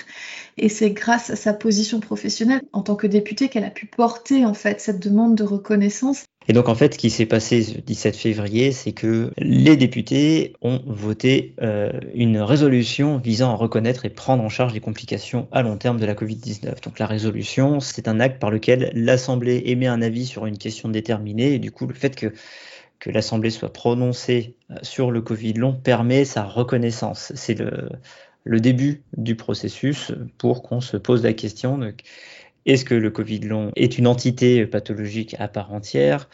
Et 0.59 0.69
c'est 0.71 0.91
grâce 0.91 1.31
à 1.31 1.37
sa 1.37 1.53
position 1.53 2.01
professionnelle 2.01 2.63
en 2.73 2.83
tant 2.83 2.97
que 2.97 3.07
députée 3.07 3.49
qu'elle 3.49 3.65
a 3.65 3.71
pu 3.71 3.87
porter 3.87 4.47
en 4.47 4.55
fait 4.55 4.81
cette 4.81 5.01
demande 5.01 5.35
de 5.35 5.45
reconnaissance. 5.45 6.25
Et 6.49 6.53
donc 6.53 6.69
en 6.69 6.75
fait, 6.75 6.95
ce 6.95 6.99
qui 6.99 7.11
s'est 7.11 7.27
passé 7.27 7.63
ce 7.63 7.79
17 7.79 8.17
février, 8.17 8.73
c'est 8.73 8.93
que 8.93 9.33
les 9.37 9.77
députés 9.77 10.55
ont 10.63 10.81
voté 10.87 11.55
euh, 11.61 11.91
une 12.15 12.39
résolution 12.39 13.19
visant 13.19 13.51
à 13.51 13.55
reconnaître 13.55 14.07
et 14.07 14.11
prendre 14.11 14.43
en 14.43 14.49
charge 14.49 14.73
les 14.73 14.81
complications 14.81 15.49
à 15.53 15.63
long 15.63 15.77
terme 15.77 15.99
de 15.99 16.07
la 16.07 16.15
Covid-19. 16.15 16.83
Donc 16.85 16.99
la 16.99 17.07
résolution, 17.07 17.81
c'est 17.81 18.09
un 18.09 18.21
acte 18.21 18.41
par 18.41 18.51
lequel 18.51 18.93
l'Assemblée 18.95 19.63
émet 19.67 19.89
un 19.89 20.01
avis 20.01 20.25
sur 20.25 20.47
une 20.47 20.57
question 20.57 20.89
déterminée. 20.89 21.55
Et 21.55 21.59
du 21.59 21.71
coup, 21.71 21.87
le 21.87 21.95
fait 21.95 22.15
que 22.15 22.33
que 22.99 23.11
l'Assemblée 23.11 23.51
soit 23.51 23.73
prononcée 23.73 24.57
euh, 24.71 24.77
sur 24.83 25.11
le 25.11 25.21
Covid 25.21 25.53
long 25.53 25.75
permet 25.75 26.25
sa 26.25 26.45
reconnaissance. 26.45 27.31
C'est 27.35 27.55
le, 27.55 27.91
le 28.47 28.61
début 28.61 29.03
du 29.17 29.35
processus 29.35 30.13
pour 30.39 30.63
qu'on 30.63 30.81
se 30.81 30.97
pose 30.97 31.25
la 31.25 31.33
question 31.33 31.81
est-ce 32.65 32.85
que 32.85 32.95
le 32.95 33.11
Covid 33.11 33.41
long 33.41 33.73
est 33.77 33.99
une 33.99 34.07
entité 34.07 34.67
pathologique 34.67 35.35
à 35.39 35.49
part 35.49 35.73
entière 35.73 36.29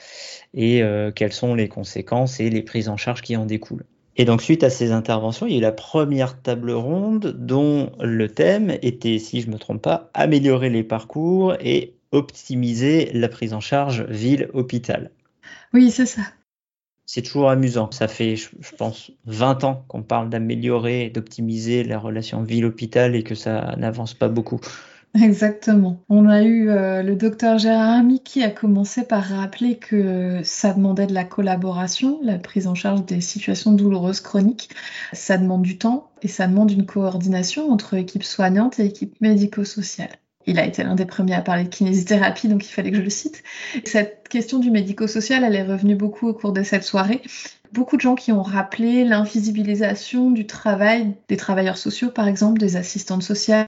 et 0.54 0.82
euh, 0.82 1.10
quelles 1.10 1.32
sont 1.32 1.54
les 1.54 1.68
conséquences 1.68 2.38
et 2.38 2.50
les 2.50 2.62
prises 2.62 2.88
en 2.88 2.96
charge 2.96 3.22
qui 3.22 3.36
en 3.36 3.46
découlent. 3.46 3.84
Et 4.16 4.26
donc 4.26 4.42
suite 4.42 4.62
à 4.62 4.68
ces 4.68 4.92
interventions, 4.92 5.46
il 5.46 5.52
y 5.52 5.54
a 5.56 5.58
eu 5.58 5.62
la 5.62 5.72
première 5.72 6.40
table 6.40 6.70
ronde 6.72 7.34
dont 7.38 7.92
le 8.00 8.28
thème 8.28 8.76
était, 8.82 9.18
si 9.18 9.40
je 9.40 9.46
ne 9.46 9.54
me 9.54 9.58
trompe 9.58 9.80
pas, 9.80 10.10
améliorer 10.12 10.68
les 10.68 10.82
parcours 10.82 11.54
et 11.60 11.94
optimiser 12.12 13.10
la 13.14 13.28
prise 13.28 13.54
en 13.54 13.60
charge 13.60 14.02
ville-hôpital. 14.02 15.10
Oui, 15.72 15.90
c'est 15.90 16.06
ça 16.06 16.22
c'est 17.06 17.22
toujours 17.22 17.50
amusant. 17.50 17.90
Ça 17.90 18.08
fait, 18.08 18.36
je, 18.36 18.48
pense, 18.76 19.10
20 19.26 19.64
ans 19.64 19.84
qu'on 19.88 20.02
parle 20.02 20.30
d'améliorer 20.30 21.06
et 21.06 21.10
d'optimiser 21.10 21.84
la 21.84 21.98
relation 21.98 22.42
ville-hôpital 22.42 23.14
et 23.14 23.22
que 23.22 23.34
ça 23.34 23.74
n'avance 23.76 24.14
pas 24.14 24.28
beaucoup. 24.28 24.60
Exactement. 25.20 26.02
On 26.08 26.26
a 26.26 26.42
eu 26.42 26.70
euh, 26.70 27.02
le 27.02 27.16
docteur 27.16 27.58
Gérard 27.58 27.98
Ami 27.98 28.22
qui 28.22 28.42
a 28.42 28.50
commencé 28.50 29.04
par 29.04 29.24
rappeler 29.24 29.76
que 29.76 30.40
ça 30.42 30.72
demandait 30.72 31.06
de 31.06 31.12
la 31.12 31.24
collaboration, 31.24 32.18
la 32.22 32.38
prise 32.38 32.66
en 32.66 32.74
charge 32.74 33.04
des 33.04 33.20
situations 33.20 33.72
douloureuses 33.72 34.20
chroniques. 34.20 34.70
Ça 35.12 35.36
demande 35.36 35.62
du 35.62 35.76
temps 35.76 36.10
et 36.22 36.28
ça 36.28 36.46
demande 36.46 36.70
une 36.70 36.86
coordination 36.86 37.70
entre 37.70 37.94
équipes 37.94 38.24
soignantes 38.24 38.80
et 38.80 38.86
équipes 38.86 39.20
médico-sociales. 39.20 40.16
Il 40.46 40.58
a 40.58 40.66
été 40.66 40.82
l'un 40.82 40.94
des 40.94 41.06
premiers 41.06 41.34
à 41.34 41.40
parler 41.40 41.64
de 41.64 41.68
kinésithérapie, 41.68 42.48
donc 42.48 42.64
il 42.64 42.70
fallait 42.70 42.90
que 42.90 42.96
je 42.96 43.02
le 43.02 43.10
cite. 43.10 43.42
Cette 43.84 44.28
question 44.28 44.58
du 44.58 44.70
médico-social, 44.70 45.44
elle 45.44 45.54
est 45.54 45.62
revenue 45.62 45.94
beaucoup 45.94 46.28
au 46.28 46.34
cours 46.34 46.52
de 46.52 46.62
cette 46.62 46.84
soirée. 46.84 47.22
Beaucoup 47.72 47.96
de 47.96 48.02
gens 48.02 48.14
qui 48.14 48.32
ont 48.32 48.42
rappelé 48.42 49.04
l'invisibilisation 49.04 50.30
du 50.30 50.46
travail 50.46 51.14
des 51.28 51.36
travailleurs 51.38 51.78
sociaux, 51.78 52.10
par 52.10 52.28
exemple, 52.28 52.58
des 52.58 52.76
assistantes 52.76 53.22
sociales, 53.22 53.66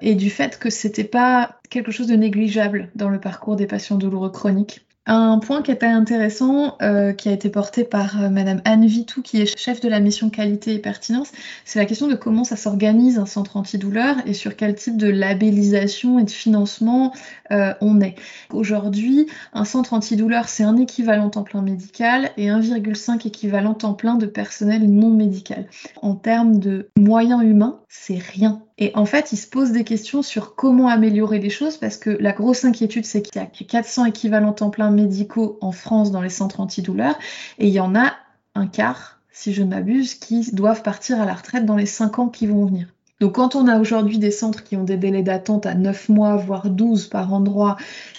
et 0.00 0.14
du 0.14 0.30
fait 0.30 0.58
que 0.58 0.70
c'était 0.70 1.04
pas 1.04 1.60
quelque 1.68 1.92
chose 1.92 2.06
de 2.06 2.16
négligeable 2.16 2.90
dans 2.94 3.10
le 3.10 3.20
parcours 3.20 3.56
des 3.56 3.66
patients 3.66 3.96
douloureux 3.96 4.30
chroniques. 4.30 4.83
Un 5.06 5.38
point 5.38 5.60
qui 5.60 5.70
était 5.70 5.84
intéressant, 5.84 6.78
euh, 6.80 7.12
qui 7.12 7.28
a 7.28 7.32
été 7.32 7.50
porté 7.50 7.84
par 7.84 8.22
euh, 8.22 8.30
Madame 8.30 8.62
Anne 8.64 8.86
Vitou, 8.86 9.20
qui 9.20 9.42
est 9.42 9.58
chef 9.58 9.82
de 9.82 9.88
la 9.90 10.00
mission 10.00 10.30
qualité 10.30 10.72
et 10.72 10.78
pertinence, 10.78 11.30
c'est 11.66 11.78
la 11.78 11.84
question 11.84 12.08
de 12.08 12.14
comment 12.14 12.42
ça 12.42 12.56
s'organise 12.56 13.18
un 13.18 13.26
centre 13.26 13.58
antidouleur 13.58 14.16
et 14.24 14.32
sur 14.32 14.56
quel 14.56 14.74
type 14.74 14.96
de 14.96 15.08
labellisation 15.08 16.18
et 16.18 16.24
de 16.24 16.30
financement 16.30 17.12
euh, 17.50 17.74
on 17.82 18.00
est. 18.00 18.14
Aujourd'hui, 18.50 19.26
un 19.52 19.66
centre 19.66 19.92
antidouleur, 19.92 20.48
c'est 20.48 20.64
un 20.64 20.78
équivalent 20.78 21.28
temps 21.28 21.42
plein 21.42 21.60
médical 21.60 22.30
et 22.38 22.46
1,5 22.46 23.26
équivalent 23.26 23.74
temps 23.74 23.92
plein 23.92 24.14
de 24.14 24.24
personnel 24.24 24.90
non 24.90 25.10
médical. 25.10 25.66
En 26.00 26.14
termes 26.14 26.58
de 26.58 26.88
moyens 26.96 27.42
humains, 27.42 27.78
c'est 27.90 28.18
rien. 28.18 28.62
Et 28.76 28.90
en 28.94 29.06
fait, 29.06 29.32
il 29.32 29.36
se 29.36 29.46
pose 29.46 29.70
des 29.70 29.84
questions 29.84 30.22
sur 30.22 30.56
comment 30.56 30.88
améliorer 30.88 31.38
les 31.38 31.50
choses 31.50 31.76
parce 31.76 31.96
que 31.96 32.10
la 32.10 32.32
grosse 32.32 32.64
inquiétude, 32.64 33.04
c'est 33.04 33.22
qu'il 33.22 33.40
y 33.40 33.44
a 33.44 33.46
400 33.46 34.06
équivalents 34.06 34.52
temps 34.52 34.70
plein 34.70 34.90
médicaux 34.90 35.58
en 35.60 35.70
France 35.70 36.10
dans 36.10 36.20
les 36.20 36.28
centres 36.28 36.60
antidouleurs 36.60 37.16
et 37.58 37.68
il 37.68 37.72
y 37.72 37.80
en 37.80 37.94
a 37.94 38.14
un 38.56 38.66
quart, 38.66 39.20
si 39.30 39.52
je 39.52 39.62
ne 39.62 39.70
m'abuse, 39.70 40.14
qui 40.14 40.50
doivent 40.52 40.82
partir 40.82 41.20
à 41.20 41.24
la 41.24 41.34
retraite 41.34 41.66
dans 41.66 41.76
les 41.76 41.86
5 41.86 42.18
ans 42.18 42.28
qui 42.28 42.46
vont 42.46 42.66
venir. 42.66 42.88
Donc 43.20 43.36
quand 43.36 43.54
on 43.54 43.68
a 43.68 43.78
aujourd'hui 43.78 44.18
des 44.18 44.32
centres 44.32 44.64
qui 44.64 44.76
ont 44.76 44.82
des 44.82 44.96
délais 44.96 45.22
d'attente 45.22 45.66
à 45.66 45.74
9 45.74 46.08
mois, 46.08 46.36
voire 46.36 46.68
12 46.68 47.06
par 47.06 47.32
endroit, 47.32 47.76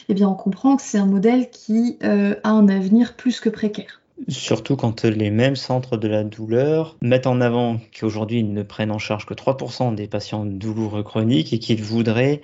eh 0.08 0.14
bien 0.14 0.30
on 0.30 0.36
comprend 0.36 0.78
que 0.78 0.82
c'est 0.82 0.98
un 0.98 1.06
modèle 1.06 1.50
qui 1.50 1.98
euh, 2.04 2.36
a 2.44 2.50
un 2.52 2.70
avenir 2.70 3.16
plus 3.16 3.42
que 3.42 3.50
précaire. 3.50 4.02
Surtout 4.28 4.76
quand 4.76 5.04
les 5.04 5.30
mêmes 5.30 5.56
centres 5.56 5.98
de 5.98 6.08
la 6.08 6.24
douleur 6.24 6.98
mettent 7.02 7.28
en 7.28 7.42
avant 7.42 7.80
qu'aujourd'hui 7.98 8.40
ils 8.40 8.54
ne 8.54 8.64
prennent 8.64 8.92
en 8.92 9.00
charge 9.00 9.26
que 9.26 9.34
3% 9.34 9.94
des 9.94 10.08
patients 10.08 10.46
douloureux 10.46 11.04
chroniques 11.04 11.54
et 11.54 11.60
qu'ils 11.60 11.84
voudraient 11.84 12.42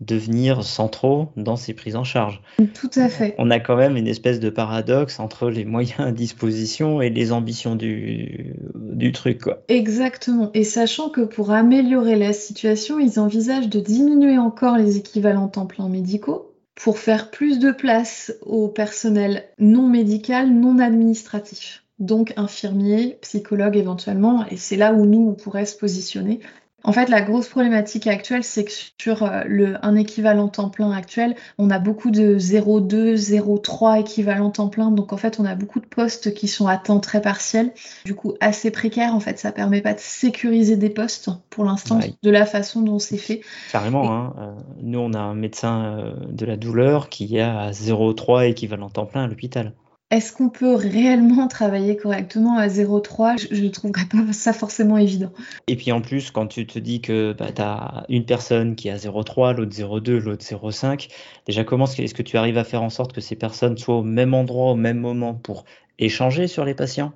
devenir 0.00 0.64
centraux 0.64 1.28
dans 1.36 1.56
ces 1.56 1.74
prises 1.74 1.96
en 1.96 2.04
charge. 2.04 2.42
Tout 2.74 2.90
à 2.96 3.08
fait. 3.08 3.34
On 3.38 3.50
a 3.50 3.60
quand 3.60 3.76
même 3.76 3.96
une 3.96 4.08
espèce 4.08 4.40
de 4.40 4.50
paradoxe 4.50 5.20
entre 5.20 5.48
les 5.48 5.64
moyens 5.64 6.00
à 6.00 6.12
disposition 6.12 7.00
et 7.00 7.10
les 7.10 7.32
ambitions 7.32 7.76
du, 7.76 8.54
du 8.74 9.12
truc. 9.12 9.44
Exactement. 9.68 10.50
Et 10.54 10.64
sachant 10.64 11.08
que 11.08 11.20
pour 11.20 11.52
améliorer 11.52 12.16
la 12.16 12.32
situation, 12.32 12.98
ils 12.98 13.20
envisagent 13.20 13.68
de 13.68 13.80
diminuer 13.80 14.38
encore 14.38 14.76
les 14.76 14.96
équivalents 14.96 15.48
temps 15.48 15.66
plein 15.66 15.88
médicaux 15.88 16.51
pour 16.74 16.98
faire 16.98 17.30
plus 17.30 17.58
de 17.58 17.70
place 17.70 18.32
au 18.40 18.68
personnel 18.68 19.48
non 19.58 19.88
médical, 19.88 20.50
non 20.50 20.78
administratif. 20.78 21.84
Donc 21.98 22.32
infirmiers, 22.36 23.18
psychologues 23.20 23.76
éventuellement, 23.76 24.46
et 24.48 24.56
c'est 24.56 24.76
là 24.76 24.92
où 24.92 25.06
nous, 25.06 25.28
on 25.28 25.34
pourrait 25.34 25.66
se 25.66 25.76
positionner 25.76 26.40
en 26.84 26.92
fait, 26.92 27.08
la 27.08 27.22
grosse 27.22 27.48
problématique 27.48 28.06
actuelle, 28.06 28.44
c'est 28.44 28.64
que 28.64 28.72
sur 29.00 29.22
euh, 29.22 29.42
le, 29.46 29.84
un 29.84 29.96
équivalent 29.96 30.48
temps 30.48 30.68
plein 30.68 30.90
actuel, 30.92 31.34
on 31.58 31.70
a 31.70 31.78
beaucoup 31.78 32.10
de 32.10 32.38
0,2, 32.38 33.14
0,3 33.14 34.00
équivalent 34.00 34.50
temps 34.50 34.68
plein. 34.68 34.90
Donc, 34.90 35.12
en 35.12 35.16
fait, 35.16 35.38
on 35.38 35.44
a 35.44 35.54
beaucoup 35.54 35.80
de 35.80 35.86
postes 35.86 36.34
qui 36.34 36.48
sont 36.48 36.66
à 36.66 36.76
temps 36.76 37.00
très 37.00 37.20
partiel, 37.20 37.72
du 38.04 38.14
coup 38.14 38.34
assez 38.40 38.70
précaires. 38.70 39.14
En 39.14 39.20
fait, 39.20 39.38
ça 39.38 39.52
permet 39.52 39.80
pas 39.80 39.94
de 39.94 40.00
sécuriser 40.00 40.76
des 40.76 40.90
postes 40.90 41.30
pour 41.50 41.64
l'instant 41.64 42.00
de 42.22 42.30
la 42.30 42.46
façon 42.46 42.82
dont 42.82 42.98
c'est 42.98 43.18
fait. 43.18 43.42
Carrément. 43.70 44.12
Hein. 44.12 44.34
Euh, 44.38 44.52
nous, 44.82 44.98
on 44.98 45.12
a 45.12 45.20
un 45.20 45.34
médecin 45.34 45.98
euh, 45.98 46.14
de 46.30 46.46
la 46.46 46.56
douleur 46.56 47.08
qui 47.08 47.38
a 47.38 47.70
0,3 47.70 48.48
équivalent 48.48 48.90
temps 48.90 49.06
plein 49.06 49.24
à 49.24 49.26
l'hôpital. 49.26 49.72
Est-ce 50.12 50.34
qu'on 50.34 50.50
peut 50.50 50.74
réellement 50.74 51.48
travailler 51.48 51.96
correctement 51.96 52.58
à 52.58 52.68
0,3 52.68 53.48
Je 53.50 53.62
ne 53.62 53.70
trouverais 53.70 54.04
pas 54.04 54.30
ça 54.34 54.52
forcément 54.52 54.98
évident. 54.98 55.32
Et 55.68 55.76
puis 55.76 55.90
en 55.90 56.02
plus, 56.02 56.30
quand 56.30 56.46
tu 56.46 56.66
te 56.66 56.78
dis 56.78 57.00
que 57.00 57.32
bah, 57.32 57.46
tu 57.50 57.62
as 57.62 58.04
une 58.10 58.26
personne 58.26 58.76
qui 58.76 58.90
a 58.90 58.96
0,3, 58.96 59.56
l'autre 59.56 59.72
0,2, 59.72 60.18
l'autre 60.18 60.44
0,5, 60.44 61.08
déjà 61.46 61.64
comment 61.64 61.86
est-ce 61.86 62.12
que 62.12 62.22
tu 62.22 62.36
arrives 62.36 62.58
à 62.58 62.64
faire 62.64 62.82
en 62.82 62.90
sorte 62.90 63.14
que 63.14 63.22
ces 63.22 63.36
personnes 63.36 63.78
soient 63.78 63.96
au 63.96 64.02
même 64.02 64.34
endroit, 64.34 64.72
au 64.72 64.76
même 64.76 64.98
moment 64.98 65.32
pour 65.32 65.64
échanger 65.98 66.46
sur 66.46 66.66
les 66.66 66.74
patients? 66.74 67.14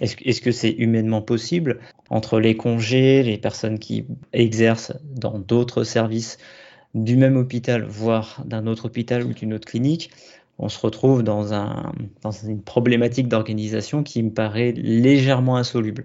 Est-ce 0.00 0.40
que 0.40 0.52
c'est 0.52 0.70
humainement 0.70 1.22
possible 1.22 1.80
entre 2.08 2.38
les 2.38 2.56
congés, 2.56 3.24
les 3.24 3.38
personnes 3.38 3.80
qui 3.80 4.06
exercent 4.32 4.92
dans 5.02 5.40
d'autres 5.40 5.82
services 5.82 6.38
du 6.94 7.16
même 7.16 7.36
hôpital, 7.36 7.84
voire 7.84 8.42
d'un 8.46 8.66
autre 8.68 8.86
hôpital 8.86 9.24
ou 9.24 9.34
d'une 9.34 9.52
autre 9.52 9.66
clinique? 9.66 10.10
On 10.58 10.68
se 10.68 10.78
retrouve 10.80 11.22
dans, 11.22 11.44
dans 12.22 12.30
une 12.30 12.62
problématique 12.62 13.28
d'organisation 13.28 14.02
qui 14.02 14.22
me 14.22 14.30
paraît 14.30 14.72
légèrement 14.72 15.56
insoluble. 15.56 16.04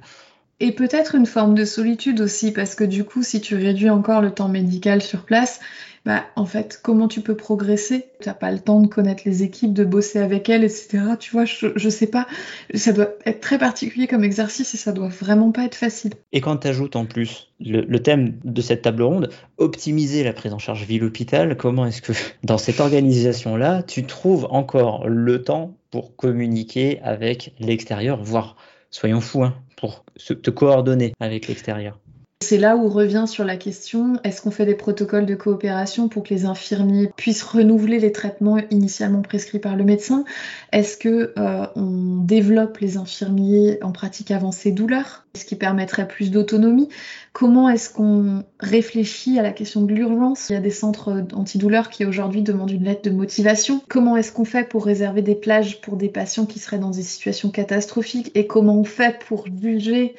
Et 0.59 0.71
peut-être 0.71 1.15
une 1.15 1.25
forme 1.25 1.55
de 1.55 1.65
solitude 1.65 2.21
aussi, 2.21 2.53
parce 2.53 2.75
que 2.75 2.83
du 2.83 3.03
coup, 3.03 3.23
si 3.23 3.41
tu 3.41 3.55
réduis 3.55 3.89
encore 3.89 4.21
le 4.21 4.31
temps 4.31 4.47
médical 4.47 5.01
sur 5.01 5.25
place, 5.25 5.59
bah, 6.05 6.25
en 6.35 6.45
fait, 6.45 6.79
comment 6.83 7.07
tu 7.07 7.21
peux 7.21 7.35
progresser? 7.35 8.07
Tu 8.19 8.27
n'as 8.27 8.35
pas 8.35 8.51
le 8.51 8.59
temps 8.59 8.81
de 8.81 8.87
connaître 8.87 9.23
les 9.25 9.43
équipes, 9.43 9.73
de 9.73 9.85
bosser 9.85 10.19
avec 10.19 10.49
elles, 10.49 10.65
etc. 10.65 10.99
Tu 11.17 11.31
vois, 11.31 11.45
je, 11.45 11.67
je 11.75 11.89
sais 11.89 12.07
pas. 12.07 12.27
Ça 12.73 12.91
doit 12.91 13.09
être 13.25 13.39
très 13.39 13.57
particulier 13.57 14.07
comme 14.07 14.25
exercice 14.25 14.73
et 14.73 14.77
ça 14.77 14.91
doit 14.91 15.07
vraiment 15.07 15.53
pas 15.53 15.63
être 15.63 15.75
facile. 15.75 16.13
Et 16.33 16.41
quand 16.41 16.57
tu 16.57 16.67
ajoutes 16.67 16.97
en 16.97 17.05
plus 17.05 17.53
le, 17.61 17.97
thème 17.99 18.37
de 18.43 18.61
cette 18.61 18.81
table 18.81 19.03
ronde, 19.03 19.29
optimiser 19.57 20.25
la 20.25 20.33
prise 20.33 20.51
en 20.51 20.59
charge 20.59 20.83
ville-hôpital, 20.83 21.55
comment 21.55 21.85
est-ce 21.85 22.01
que 22.01 22.11
dans 22.43 22.57
cette 22.57 22.81
organisation-là, 22.81 23.83
tu 23.83 24.03
trouves 24.05 24.47
encore 24.49 25.07
le 25.07 25.41
temps 25.41 25.77
pour 25.89 26.17
communiquer 26.17 26.99
avec 27.01 27.53
l'extérieur, 27.59 28.21
voire, 28.21 28.57
soyons 28.91 29.21
fous, 29.21 29.43
hein, 29.43 29.55
pour 29.77 30.03
te 30.17 30.49
coordonner 30.49 31.13
avec 31.21 31.47
l'extérieur 31.47 31.97
c'est 32.43 32.57
là 32.57 32.75
où 32.75 32.89
revient 32.89 33.23
sur 33.25 33.45
la 33.45 33.55
question 33.55 34.19
est-ce 34.23 34.41
qu'on 34.41 34.51
fait 34.51 34.65
des 34.65 34.75
protocoles 34.75 35.25
de 35.25 35.33
coopération 35.33 36.09
pour 36.09 36.23
que 36.23 36.33
les 36.33 36.45
infirmiers 36.45 37.09
puissent 37.15 37.41
renouveler 37.41 37.99
les 37.99 38.11
traitements 38.11 38.57
initialement 38.69 39.21
prescrits 39.21 39.59
par 39.59 39.75
le 39.75 39.85
médecin? 39.85 40.25
Est-ce 40.73 40.97
que 40.97 41.33
euh, 41.39 41.65
on 41.75 42.17
développe 42.17 42.77
les 42.79 42.97
infirmiers 42.97 43.79
en 43.81 43.93
pratique 43.93 44.29
avancée 44.29 44.71
douleur, 44.71 45.25
ce 45.35 45.45
qui 45.45 45.55
permettrait 45.55 46.07
plus 46.07 46.31
d'autonomie? 46.31 46.89
Comment 47.31 47.69
est-ce 47.69 47.89
qu'on 47.89 48.43
réfléchit 48.59 49.39
à 49.39 49.41
la 49.41 49.51
question 49.51 49.81
de 49.81 49.93
l'urgence? 49.93 50.49
Il 50.49 50.53
y 50.53 50.57
a 50.57 50.61
des 50.61 50.69
centres 50.69 51.25
antidouleurs 51.33 51.89
qui 51.89 52.05
aujourd'hui 52.05 52.41
demandent 52.41 52.71
une 52.71 52.83
lettre 52.83 53.09
de 53.09 53.15
motivation. 53.15 53.81
Comment 53.87 54.17
est-ce 54.17 54.33
qu'on 54.33 54.45
fait 54.45 54.67
pour 54.67 54.85
réserver 54.85 55.21
des 55.21 55.35
plages 55.35 55.79
pour 55.81 55.95
des 55.95 56.09
patients 56.09 56.45
qui 56.45 56.59
seraient 56.59 56.77
dans 56.77 56.91
des 56.91 57.03
situations 57.03 57.49
catastrophiques? 57.49 58.31
Et 58.35 58.47
comment 58.47 58.77
on 58.77 58.83
fait 58.83 59.17
pour 59.25 59.45
juger 59.47 60.15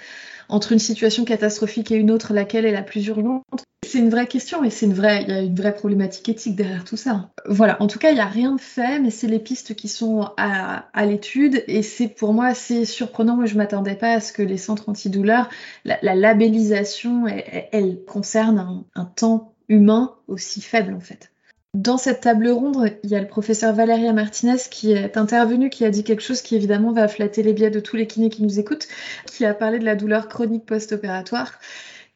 entre 0.49 0.73
une 0.73 0.79
situation 0.79 1.25
catastrophique 1.25 1.91
et 1.91 1.97
une 1.97 2.11
autre, 2.11 2.33
laquelle 2.33 2.67
est 2.67 2.73
la 2.73 2.83
plus 2.83 3.07
urgente 3.07 3.45
C'est 3.87 3.99
une 3.99 4.11
vraie 4.11 4.27
question 4.27 4.65
et 4.65 4.71
c'est 4.71 4.87
une 4.87 4.95
vraie, 4.95 5.23
il 5.23 5.29
y 5.29 5.33
a 5.33 5.41
une 5.41 5.55
vraie 5.55 5.75
problématique 5.75 6.29
éthique 6.29 6.57
derrière 6.57 6.85
tout 6.85 6.97
ça. 6.97 7.31
Voilà, 7.47 7.81
en 7.83 7.87
tout 7.87 7.99
cas, 7.99 8.11
il 8.11 8.15
n'y 8.15 8.21
a 8.21 8.27
rien 8.27 8.55
de 8.55 8.61
fait, 8.61 8.99
mais 8.99 9.11
c'est 9.11 9.27
les 9.27 9.39
pistes 9.39 9.75
qui 9.75 9.89
sont 9.89 10.29
à, 10.37 10.87
l'étude 11.05 11.65
et 11.67 11.83
c'est 11.83 12.09
pour 12.09 12.33
moi 12.33 12.47
assez 12.47 12.85
surprenant. 12.85 13.37
Moi, 13.37 13.47
je 13.47 13.57
m'attendais 13.57 13.97
pas 13.97 14.13
à 14.13 14.21
ce 14.21 14.33
que 14.33 14.43
les 14.43 14.59
centres 14.59 14.89
antidouleurs, 14.89 15.49
la, 15.85 15.99
la 16.03 16.15
labellisation, 16.15 17.27
elle, 17.27 18.05
concerne 18.07 18.85
un 18.95 19.05
temps 19.05 19.55
humain 19.69 20.15
aussi 20.29 20.61
faible 20.61 20.95
en 20.95 21.01
fait. 21.01 21.31
Dans 21.75 21.99
cette 21.99 22.21
table 22.21 22.49
ronde, 22.51 22.93
il 23.03 23.11
y 23.11 23.17
a 23.17 23.21
le 23.21 23.27
professeur 23.27 23.75
Valéria 23.75 24.13
Martinez 24.13 24.59
qui 24.71 24.93
est 24.93 25.17
intervenu, 25.17 25.71
qui 25.71 25.85
a 25.85 25.91
dit 25.91 26.05
quelque 26.05 26.23
chose 26.23 26.41
qui 26.41 26.55
évidemment 26.55 26.93
va 26.93 27.09
flatter 27.09 27.43
les 27.43 27.53
biais 27.53 27.71
de 27.71 27.81
tous 27.81 27.97
les 27.97 28.07
kinés 28.07 28.31
qui 28.31 28.45
nous 28.45 28.61
écoutent, 28.61 28.87
qui 29.27 29.45
a 29.45 29.55
parlé 29.55 29.81
de 29.81 29.85
la 29.85 29.97
douleur 29.97 30.29
chronique 30.29 30.67
post-opératoire 30.67 31.59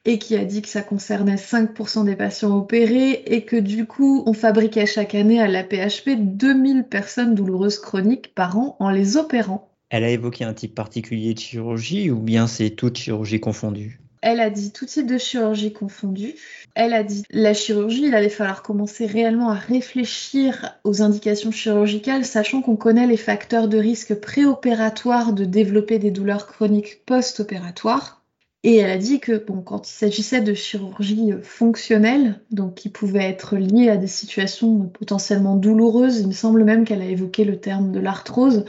et 0.05 0.17
qui 0.17 0.37
a 0.37 0.45
dit 0.45 0.61
que 0.61 0.69
ça 0.69 0.81
concernait 0.81 1.35
5% 1.35 2.05
des 2.05 2.15
patients 2.15 2.57
opérés 2.57 3.21
et 3.25 3.43
que 3.43 3.57
du 3.57 3.85
coup, 3.85 4.23
on 4.25 4.31
fabriquait 4.31 4.85
chaque 4.85 5.13
année 5.13 5.41
à 5.41 5.49
la 5.49 5.65
PHP 5.65 6.11
2000 6.17 6.85
personnes 6.85 7.35
douloureuses 7.35 7.79
chroniques 7.79 8.33
par 8.33 8.57
an 8.57 8.77
en 8.79 8.89
les 8.89 9.17
opérant. 9.17 9.69
Elle 9.89 10.05
a 10.05 10.09
évoqué 10.09 10.45
un 10.45 10.53
type 10.53 10.73
particulier 10.73 11.33
de 11.33 11.39
chirurgie 11.39 12.11
ou 12.11 12.19
bien 12.19 12.47
c'est 12.47 12.69
toute 12.69 12.97
chirurgie 12.97 13.41
confondue? 13.41 13.98
Elle 14.21 14.39
a 14.39 14.49
dit 14.49 14.71
tout 14.71 14.85
type 14.85 15.07
de 15.07 15.17
chirurgie 15.17 15.71
confondue. 15.71 16.35
Elle 16.75 16.93
a 16.93 17.03
dit 17.03 17.23
la 17.29 17.53
chirurgie, 17.53 18.07
il 18.07 18.15
allait 18.15 18.29
falloir 18.29 18.61
commencer 18.63 19.05
réellement 19.05 19.49
à 19.49 19.55
réfléchir 19.55 20.77
aux 20.83 21.01
indications 21.01 21.51
chirurgicales, 21.51 22.25
sachant 22.25 22.61
qu'on 22.61 22.75
connaît 22.75 23.07
les 23.07 23.17
facteurs 23.17 23.67
de 23.67 23.77
risque 23.77 24.15
préopératoires 24.15 25.33
de 25.33 25.45
développer 25.45 25.99
des 25.99 26.11
douleurs 26.11 26.47
chroniques 26.47 27.05
post-opératoires. 27.05 28.19
Et 28.63 28.75
elle 28.75 28.89
a 28.89 28.97
dit 28.97 29.21
que 29.21 29.37
bon, 29.37 29.61
quand 29.61 29.89
il 29.89 29.93
s'agissait 29.93 30.41
de 30.41 30.53
chirurgie 30.53 31.31
fonctionnelle, 31.41 32.41
donc 32.51 32.75
qui 32.75 32.89
pouvait 32.89 33.23
être 33.23 33.55
liée 33.55 33.87
à 33.87 33.95
des 33.95 34.07
situations 34.07 34.87
potentiellement 34.87 35.55
douloureuses, 35.55 36.19
il 36.19 36.27
me 36.27 36.33
semble 36.33 36.65
même 36.65 36.83
qu'elle 36.83 37.01
a 37.01 37.05
évoqué 37.05 37.45
le 37.45 37.57
terme 37.57 37.93
de 37.93 38.01
l'arthrose, 38.01 38.65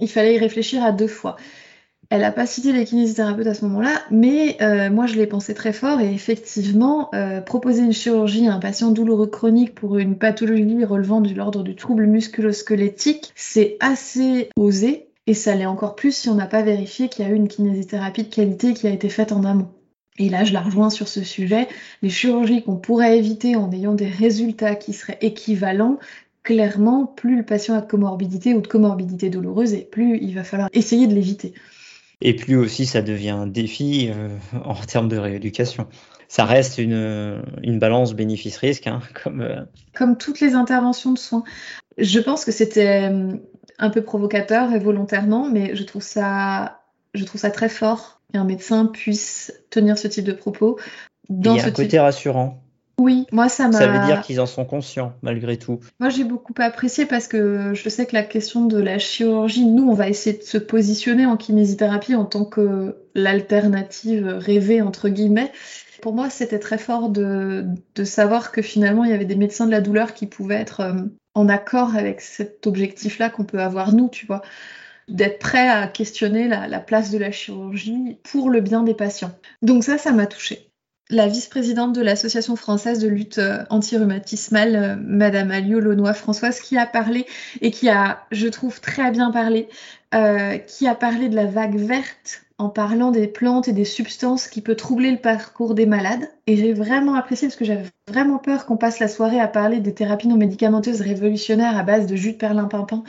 il 0.00 0.08
fallait 0.08 0.34
y 0.34 0.38
réfléchir 0.38 0.82
à 0.82 0.90
deux 0.90 1.06
fois. 1.06 1.36
Elle 2.10 2.20
n'a 2.20 2.32
pas 2.32 2.46
cité 2.46 2.72
les 2.72 2.84
kinésithérapeutes 2.84 3.46
à 3.46 3.54
ce 3.54 3.64
moment-là, 3.64 4.02
mais 4.10 4.56
euh, 4.60 4.90
moi 4.90 5.06
je 5.06 5.14
l'ai 5.14 5.26
pensé 5.26 5.54
très 5.54 5.72
fort 5.72 6.00
et 6.00 6.12
effectivement, 6.12 7.08
euh, 7.14 7.40
proposer 7.40 7.82
une 7.82 7.92
chirurgie 7.92 8.46
à 8.46 8.54
un 8.54 8.60
patient 8.60 8.90
douloureux 8.90 9.26
chronique 9.26 9.74
pour 9.74 9.98
une 9.98 10.16
pathologie 10.16 10.84
relevant 10.84 11.20
de 11.20 11.34
l'ordre 11.34 11.62
du 11.62 11.74
trouble 11.74 12.06
musculo-squelettique, 12.06 13.32
c'est 13.34 13.76
assez 13.80 14.50
osé 14.56 15.08
et 15.26 15.34
ça 15.34 15.54
l'est 15.54 15.66
encore 15.66 15.96
plus 15.96 16.14
si 16.14 16.28
on 16.28 16.34
n'a 16.34 16.46
pas 16.46 16.62
vérifié 16.62 17.08
qu'il 17.08 17.24
y 17.24 17.28
a 17.28 17.30
eu 17.30 17.36
une 17.36 17.48
kinésithérapie 17.48 18.24
de 18.24 18.34
qualité 18.34 18.74
qui 18.74 18.86
a 18.86 18.90
été 18.90 19.08
faite 19.08 19.32
en 19.32 19.44
amont. 19.44 19.68
Et 20.18 20.28
là, 20.28 20.44
je 20.44 20.52
la 20.52 20.60
rejoins 20.60 20.90
sur 20.90 21.08
ce 21.08 21.24
sujet. 21.24 21.66
Les 22.02 22.10
chirurgies 22.10 22.62
qu'on 22.62 22.76
pourrait 22.76 23.18
éviter 23.18 23.56
en 23.56 23.72
ayant 23.72 23.94
des 23.94 24.06
résultats 24.06 24.76
qui 24.76 24.92
seraient 24.92 25.18
équivalents, 25.22 25.98
clairement, 26.44 27.06
plus 27.06 27.36
le 27.38 27.42
patient 27.44 27.74
a 27.74 27.80
de 27.80 27.86
comorbidité 27.86 28.54
ou 28.54 28.60
de 28.60 28.66
comorbidité 28.68 29.28
douloureuse, 29.28 29.74
et 29.74 29.82
plus 29.82 30.18
il 30.18 30.34
va 30.34 30.44
falloir 30.44 30.68
essayer 30.72 31.08
de 31.08 31.14
l'éviter. 31.14 31.54
Et 32.20 32.34
plus 32.34 32.56
aussi, 32.56 32.86
ça 32.86 33.02
devient 33.02 33.30
un 33.30 33.46
défi 33.46 34.10
euh, 34.10 34.28
en 34.64 34.74
termes 34.74 35.08
de 35.08 35.16
rééducation. 35.16 35.86
Ça 36.28 36.44
reste 36.44 36.78
une, 36.78 37.42
une 37.62 37.78
balance 37.78 38.14
bénéfice-risque, 38.14 38.86
hein, 38.86 39.00
comme... 39.22 39.40
Euh, 39.40 39.62
comme 39.94 40.16
toutes 40.16 40.40
les 40.40 40.54
interventions 40.54 41.12
de 41.12 41.18
soins. 41.18 41.44
Je 41.98 42.18
pense 42.18 42.44
que 42.44 42.52
c'était 42.52 43.10
euh, 43.10 43.32
un 43.78 43.90
peu 43.90 44.02
provocateur 44.02 44.72
et 44.72 44.78
volontairement, 44.78 45.48
mais 45.48 45.76
je 45.76 45.84
trouve 45.84 46.02
ça, 46.02 46.80
je 47.14 47.24
trouve 47.24 47.40
ça 47.40 47.50
très 47.50 47.68
fort 47.68 48.20
qu'un 48.32 48.44
médecin 48.44 48.86
puisse 48.86 49.52
tenir 49.70 49.96
ce 49.96 50.08
type 50.08 50.24
de 50.24 50.32
propos. 50.32 50.78
Dans 51.28 51.54
Il 51.54 51.58
y 51.58 51.60
a 51.60 51.66
un 51.66 51.70
côté 51.70 51.98
rassurant. 51.98 52.63
Oui, 52.98 53.26
moi 53.32 53.48
ça 53.48 53.68
m'a. 53.68 53.78
Ça 53.78 53.88
veut 53.88 54.06
dire 54.06 54.22
qu'ils 54.22 54.40
en 54.40 54.46
sont 54.46 54.64
conscients 54.64 55.14
malgré 55.22 55.56
tout. 55.56 55.80
Moi 55.98 56.10
j'ai 56.10 56.24
beaucoup 56.24 56.54
apprécié 56.58 57.06
parce 57.06 57.26
que 57.26 57.72
je 57.74 57.88
sais 57.88 58.06
que 58.06 58.14
la 58.14 58.22
question 58.22 58.66
de 58.66 58.78
la 58.78 58.98
chirurgie, 58.98 59.66
nous 59.66 59.88
on 59.88 59.94
va 59.94 60.08
essayer 60.08 60.36
de 60.38 60.42
se 60.42 60.58
positionner 60.58 61.26
en 61.26 61.36
kinésithérapie 61.36 62.14
en 62.14 62.24
tant 62.24 62.44
que 62.44 62.96
l'alternative 63.14 64.26
rêvée 64.38 64.80
entre 64.80 65.08
guillemets. 65.08 65.52
Pour 66.02 66.14
moi 66.14 66.30
c'était 66.30 66.58
très 66.58 66.78
fort 66.78 67.08
de, 67.08 67.64
savoir 68.04 68.52
que 68.52 68.62
finalement 68.62 69.04
il 69.04 69.10
y 69.10 69.14
avait 69.14 69.24
des 69.24 69.36
médecins 69.36 69.66
de 69.66 69.72
la 69.72 69.80
douleur 69.80 70.14
qui 70.14 70.26
pouvaient 70.26 70.54
être 70.54 70.80
euh, 70.80 70.92
en 71.34 71.48
accord 71.48 71.96
avec 71.96 72.20
cet 72.20 72.66
objectif-là 72.66 73.28
qu'on 73.30 73.44
peut 73.44 73.60
avoir 73.60 73.92
nous, 73.92 74.08
tu 74.08 74.26
vois 74.26 74.42
d'être 75.06 75.38
prêt 75.38 75.68
à 75.68 75.86
questionner 75.86 76.48
la, 76.48 76.66
la, 76.66 76.80
place 76.80 77.10
de 77.10 77.18
la 77.18 77.30
chirurgie 77.30 78.16
pour 78.22 78.48
le 78.48 78.62
bien 78.62 78.82
des 78.82 78.94
patients. 78.94 79.32
Donc 79.60 79.84
ça, 79.84 79.98
ça 79.98 80.12
m'a 80.12 80.24
touchée 80.24 80.70
la 81.10 81.26
vice-présidente 81.26 81.94
de 81.94 82.00
l'Association 82.00 82.56
française 82.56 82.98
de 82.98 83.08
lutte 83.08 83.38
euh, 83.38 83.64
anti-rhumatismale, 83.68 84.76
euh, 84.76 84.96
Madame 84.96 85.50
Alio 85.50 85.80
Launois 85.80 86.14
Françoise, 86.14 86.60
qui 86.60 86.78
a 86.78 86.86
parlé 86.86 87.26
et 87.60 87.70
qui 87.70 87.88
a, 87.88 88.24
je 88.30 88.48
trouve, 88.48 88.80
très 88.80 89.10
bien 89.10 89.30
parlé, 89.30 89.68
euh, 90.14 90.56
qui 90.58 90.88
a 90.88 90.94
parlé 90.94 91.28
de 91.28 91.36
la 91.36 91.44
vague 91.44 91.76
verte 91.76 92.42
en 92.56 92.68
parlant 92.68 93.10
des 93.10 93.26
plantes 93.26 93.66
et 93.68 93.72
des 93.72 93.84
substances 93.84 94.46
qui 94.46 94.60
peut 94.62 94.76
troubler 94.76 95.10
le 95.10 95.18
parcours 95.18 95.74
des 95.74 95.86
malades. 95.86 96.30
Et 96.46 96.56
j'ai 96.56 96.72
vraiment 96.72 97.14
apprécié 97.16 97.48
parce 97.48 97.56
que 97.56 97.64
j'avais 97.64 97.84
vraiment 98.08 98.38
peur 98.38 98.64
qu'on 98.64 98.76
passe 98.76 99.00
la 99.00 99.08
soirée 99.08 99.40
à 99.40 99.48
parler 99.48 99.80
des 99.80 99.92
thérapies 99.92 100.28
non 100.28 100.36
médicamenteuses 100.36 101.00
révolutionnaires 101.00 101.76
à 101.76 101.82
base 101.82 102.06
de 102.06 102.14
jus 102.14 102.32
de 102.32 102.38
perlimpinpin. 102.38 103.02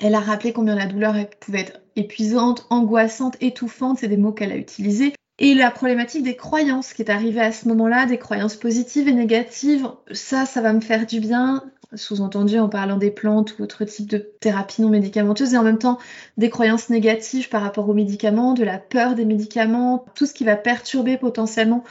Elle 0.00 0.14
a 0.14 0.20
rappelé 0.20 0.52
combien 0.52 0.74
la 0.74 0.86
douleur 0.86 1.14
pouvait 1.40 1.60
être 1.60 1.80
épuisante, 1.94 2.66
angoissante, 2.70 3.36
étouffante, 3.40 3.98
c'est 3.98 4.08
des 4.08 4.16
mots 4.16 4.32
qu'elle 4.32 4.52
a 4.52 4.56
utilisés 4.56 5.12
et 5.38 5.54
la 5.54 5.70
problématique 5.70 6.22
des 6.22 6.36
croyances 6.36 6.94
qui 6.94 7.02
est 7.02 7.10
arrivée 7.10 7.42
à 7.42 7.52
ce 7.52 7.68
moment-là, 7.68 8.06
des 8.06 8.18
croyances 8.18 8.56
positives 8.56 9.06
et 9.08 9.12
négatives, 9.12 9.86
ça, 10.12 10.46
ça 10.46 10.62
va 10.62 10.72
me 10.72 10.80
faire 10.80 11.06
du 11.06 11.20
bien, 11.20 11.62
sous-entendu 11.94 12.58
en 12.58 12.68
parlant 12.68 12.96
des 12.96 13.10
plantes 13.10 13.58
ou 13.58 13.62
autre 13.62 13.84
type 13.84 14.08
de 14.08 14.18
thérapie 14.18 14.80
non 14.80 14.88
médicamenteuse, 14.88 15.52
et 15.52 15.58
en 15.58 15.62
même 15.62 15.78
temps 15.78 15.98
des 16.38 16.48
croyances 16.48 16.88
négatives 16.88 17.50
par 17.50 17.62
rapport 17.62 17.88
aux 17.88 17.94
médicaments, 17.94 18.54
de 18.54 18.64
la 18.64 18.78
peur 18.78 19.14
des 19.14 19.26
médicaments, 19.26 20.06
tout 20.14 20.24
ce 20.24 20.32
qui 20.32 20.44
va 20.44 20.56
perturber 20.56 21.18
potentiellement 21.18 21.84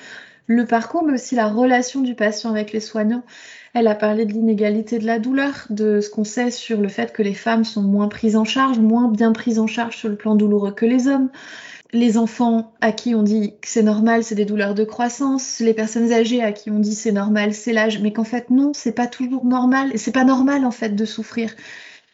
le 0.47 0.65
parcours, 0.65 1.03
mais 1.03 1.13
aussi 1.13 1.35
la 1.35 1.47
relation 1.47 2.01
du 2.01 2.15
patient 2.15 2.49
avec 2.49 2.71
les 2.71 2.79
soignants. 2.79 3.23
Elle 3.73 3.87
a 3.87 3.95
parlé 3.95 4.25
de 4.25 4.33
l'inégalité 4.33 4.99
de 4.99 5.05
la 5.05 5.19
douleur, 5.19 5.67
de 5.69 6.01
ce 6.01 6.09
qu'on 6.09 6.23
sait 6.23 6.51
sur 6.51 6.79
le 6.79 6.87
fait 6.87 7.11
que 7.13 7.23
les 7.23 7.33
femmes 7.33 7.63
sont 7.63 7.81
moins 7.81 8.07
prises 8.07 8.35
en 8.35 8.45
charge, 8.45 8.79
moins 8.79 9.07
bien 9.09 9.33
prises 9.33 9.59
en 9.59 9.67
charge 9.67 9.97
sur 9.97 10.09
le 10.09 10.15
plan 10.15 10.35
douloureux 10.35 10.71
que 10.71 10.85
les 10.85 11.07
hommes 11.07 11.29
les 11.95 12.17
enfants 12.17 12.73
à 12.81 12.91
qui 12.91 13.15
on 13.15 13.23
dit 13.23 13.53
que 13.61 13.67
c'est 13.67 13.83
normal, 13.83 14.23
c'est 14.23 14.35
des 14.35 14.45
douleurs 14.45 14.75
de 14.75 14.83
croissance, 14.83 15.59
les 15.59 15.73
personnes 15.73 16.11
âgées 16.11 16.43
à 16.43 16.51
qui 16.51 16.69
on 16.69 16.79
dit 16.79 16.93
c'est 16.93 17.11
normal, 17.11 17.53
c'est 17.53 17.73
l'âge, 17.73 17.99
mais 17.99 18.13
qu'en 18.13 18.23
fait 18.23 18.49
non, 18.49 18.71
c'est 18.73 18.91
pas 18.91 19.07
toujours 19.07 19.45
normal. 19.45 19.91
Et 19.93 19.97
c'est 19.97 20.11
pas 20.11 20.23
normal 20.23 20.65
en 20.65 20.71
fait 20.71 20.95
de 20.95 21.05
souffrir. 21.05 21.55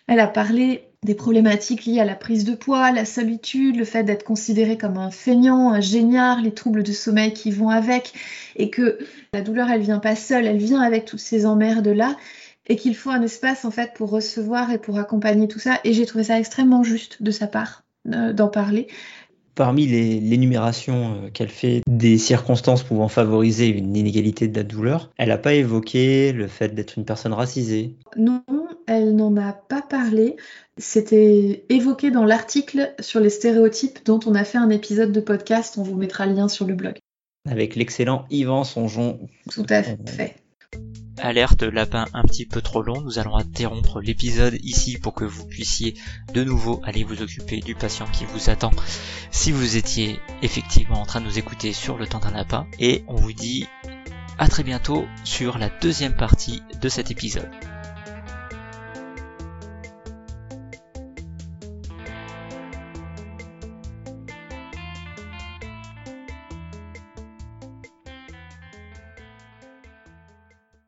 Elle 0.08 0.20
a 0.20 0.28
parlé 0.28 0.84
des 1.04 1.16
problématiques 1.16 1.86
liées 1.86 2.00
à 2.00 2.06
la 2.06 2.16
prise 2.16 2.44
de 2.44 2.54
poids, 2.54 2.92
la 2.92 3.06
solitude, 3.06 3.76
le 3.76 3.86
fait 3.86 4.04
d'être 4.04 4.24
considéré 4.24 4.78
comme 4.78 4.98
un 4.98 5.10
feignant, 5.10 5.72
un 5.72 5.82
géniard, 5.82 6.42
les 6.42 6.54
troubles 6.54 6.84
de 6.84 6.92
sommeil 6.92 7.34
qui 7.34 7.50
vont 7.50 7.70
avec, 7.70 8.14
et 8.56 8.70
que 8.70 9.00
la 9.34 9.42
douleur, 9.42 9.70
elle 9.72 9.82
vient 9.82 10.00
pas 10.00 10.16
seule, 10.16 10.46
elle 10.46 10.58
vient 10.58 10.82
avec 10.82 11.06
toutes 11.06 11.20
ces 11.20 11.48
emmerdes 11.48 11.88
là, 11.88 12.16
et 12.68 12.76
qu'il 12.76 12.96
faut 12.96 13.10
un 13.10 13.24
espace 13.24 13.66
en 13.66 13.72
fait 13.72 13.94
pour 13.96 14.12
recevoir 14.12 14.72
et 14.72 14.78
pour 14.78 15.00
accompagner 15.00 15.48
tout 15.48 15.60
ça. 15.60 15.80
Et 15.84 15.94
j'ai 15.94 16.06
trouvé 16.06 16.26
ça 16.26 16.38
extrêmement 16.38 16.84
juste 16.84 17.24
de 17.24 17.32
sa 17.32 17.48
part 17.48 17.84
euh, 18.14 18.34
d'en 18.34 18.48
parler 18.48 18.88
parmi 19.56 19.86
l'énumération 19.86 21.16
euh, 21.16 21.30
qu'elle 21.30 21.50
fait 21.50 21.82
des 21.88 22.18
circonstances 22.18 22.84
pouvant 22.84 23.08
favoriser 23.08 23.68
une 23.68 23.96
inégalité 23.96 24.48
de 24.48 24.56
la 24.56 24.64
douleur, 24.64 25.12
elle 25.18 25.30
n'a 25.30 25.38
pas 25.38 25.54
évoqué 25.54 26.32
le 26.32 26.48
fait 26.48 26.74
d'être 26.74 26.98
une 26.98 27.06
personne 27.06 27.34
racisée. 27.34 27.96
Non, 28.18 28.44
elle 28.88 29.16
n'en 29.16 29.36
a 29.38 29.54
pas 29.54 29.82
parlé. 29.82 30.36
C'était 30.78 31.66
évoqué 31.70 32.12
dans 32.12 32.26
l'article 32.26 32.94
sur 33.00 33.20
les 33.20 33.30
stéréotypes 33.30 34.00
dont 34.06 34.20
on 34.26 34.36
a 34.36 34.44
fait 34.44 34.58
un 34.58 34.70
épisode 34.70 35.12
de 35.12 35.22
podcast. 35.22 35.78
On 35.78 35.84
vous 35.84 35.96
mettra 35.96 36.26
le 36.26 36.34
lien 36.34 36.48
sur 36.48 36.66
le 36.66 36.74
blog. 36.74 36.98
Avec 37.50 37.76
l'excellent 37.76 38.26
Yvan 38.30 38.64
Songeon. 38.64 39.20
Tout 39.50 39.66
à 39.70 39.84
fait. 39.84 40.36
Alerte 41.22 41.64
lapin 41.64 42.06
un 42.14 42.24
petit 42.24 42.46
peu 42.46 42.62
trop 42.62 42.82
long, 42.82 43.02
nous 43.02 43.20
allons 43.20 43.36
interrompre 43.36 44.02
l'épisode 44.02 44.58
ici 44.64 44.98
pour 44.98 45.14
que 45.14 45.24
vous 45.24 45.46
puissiez 45.46 45.96
de 46.34 46.44
nouveau 46.44 46.82
aller 46.84 47.04
vous 47.04 47.22
occuper 47.22 47.60
du 47.60 47.76
patient 47.76 48.08
qui 48.12 48.26
vous 48.26 48.50
attend. 48.50 48.72
Si 49.30 49.52
vous 49.52 49.78
étiez 49.78 50.20
effectivement 50.42 51.00
en 51.00 51.06
train 51.06 51.22
de 51.22 51.26
nous 51.26 51.38
écouter 51.38 51.74
sur 51.74 51.98
le 51.98 52.08
temps 52.08 52.20
d'un 52.20 52.32
lapin. 52.32 52.66
Et 52.80 53.04
on 53.08 53.16
vous 53.16 53.34
dit 53.34 53.68
à 54.40 54.48
très 54.48 54.64
bientôt 54.64 55.06
sur 55.24 55.60
la 55.60 55.70
deuxième 55.70 56.16
partie 56.16 56.64
de 56.82 56.90
cet 56.90 57.12
épisode. 57.12 57.50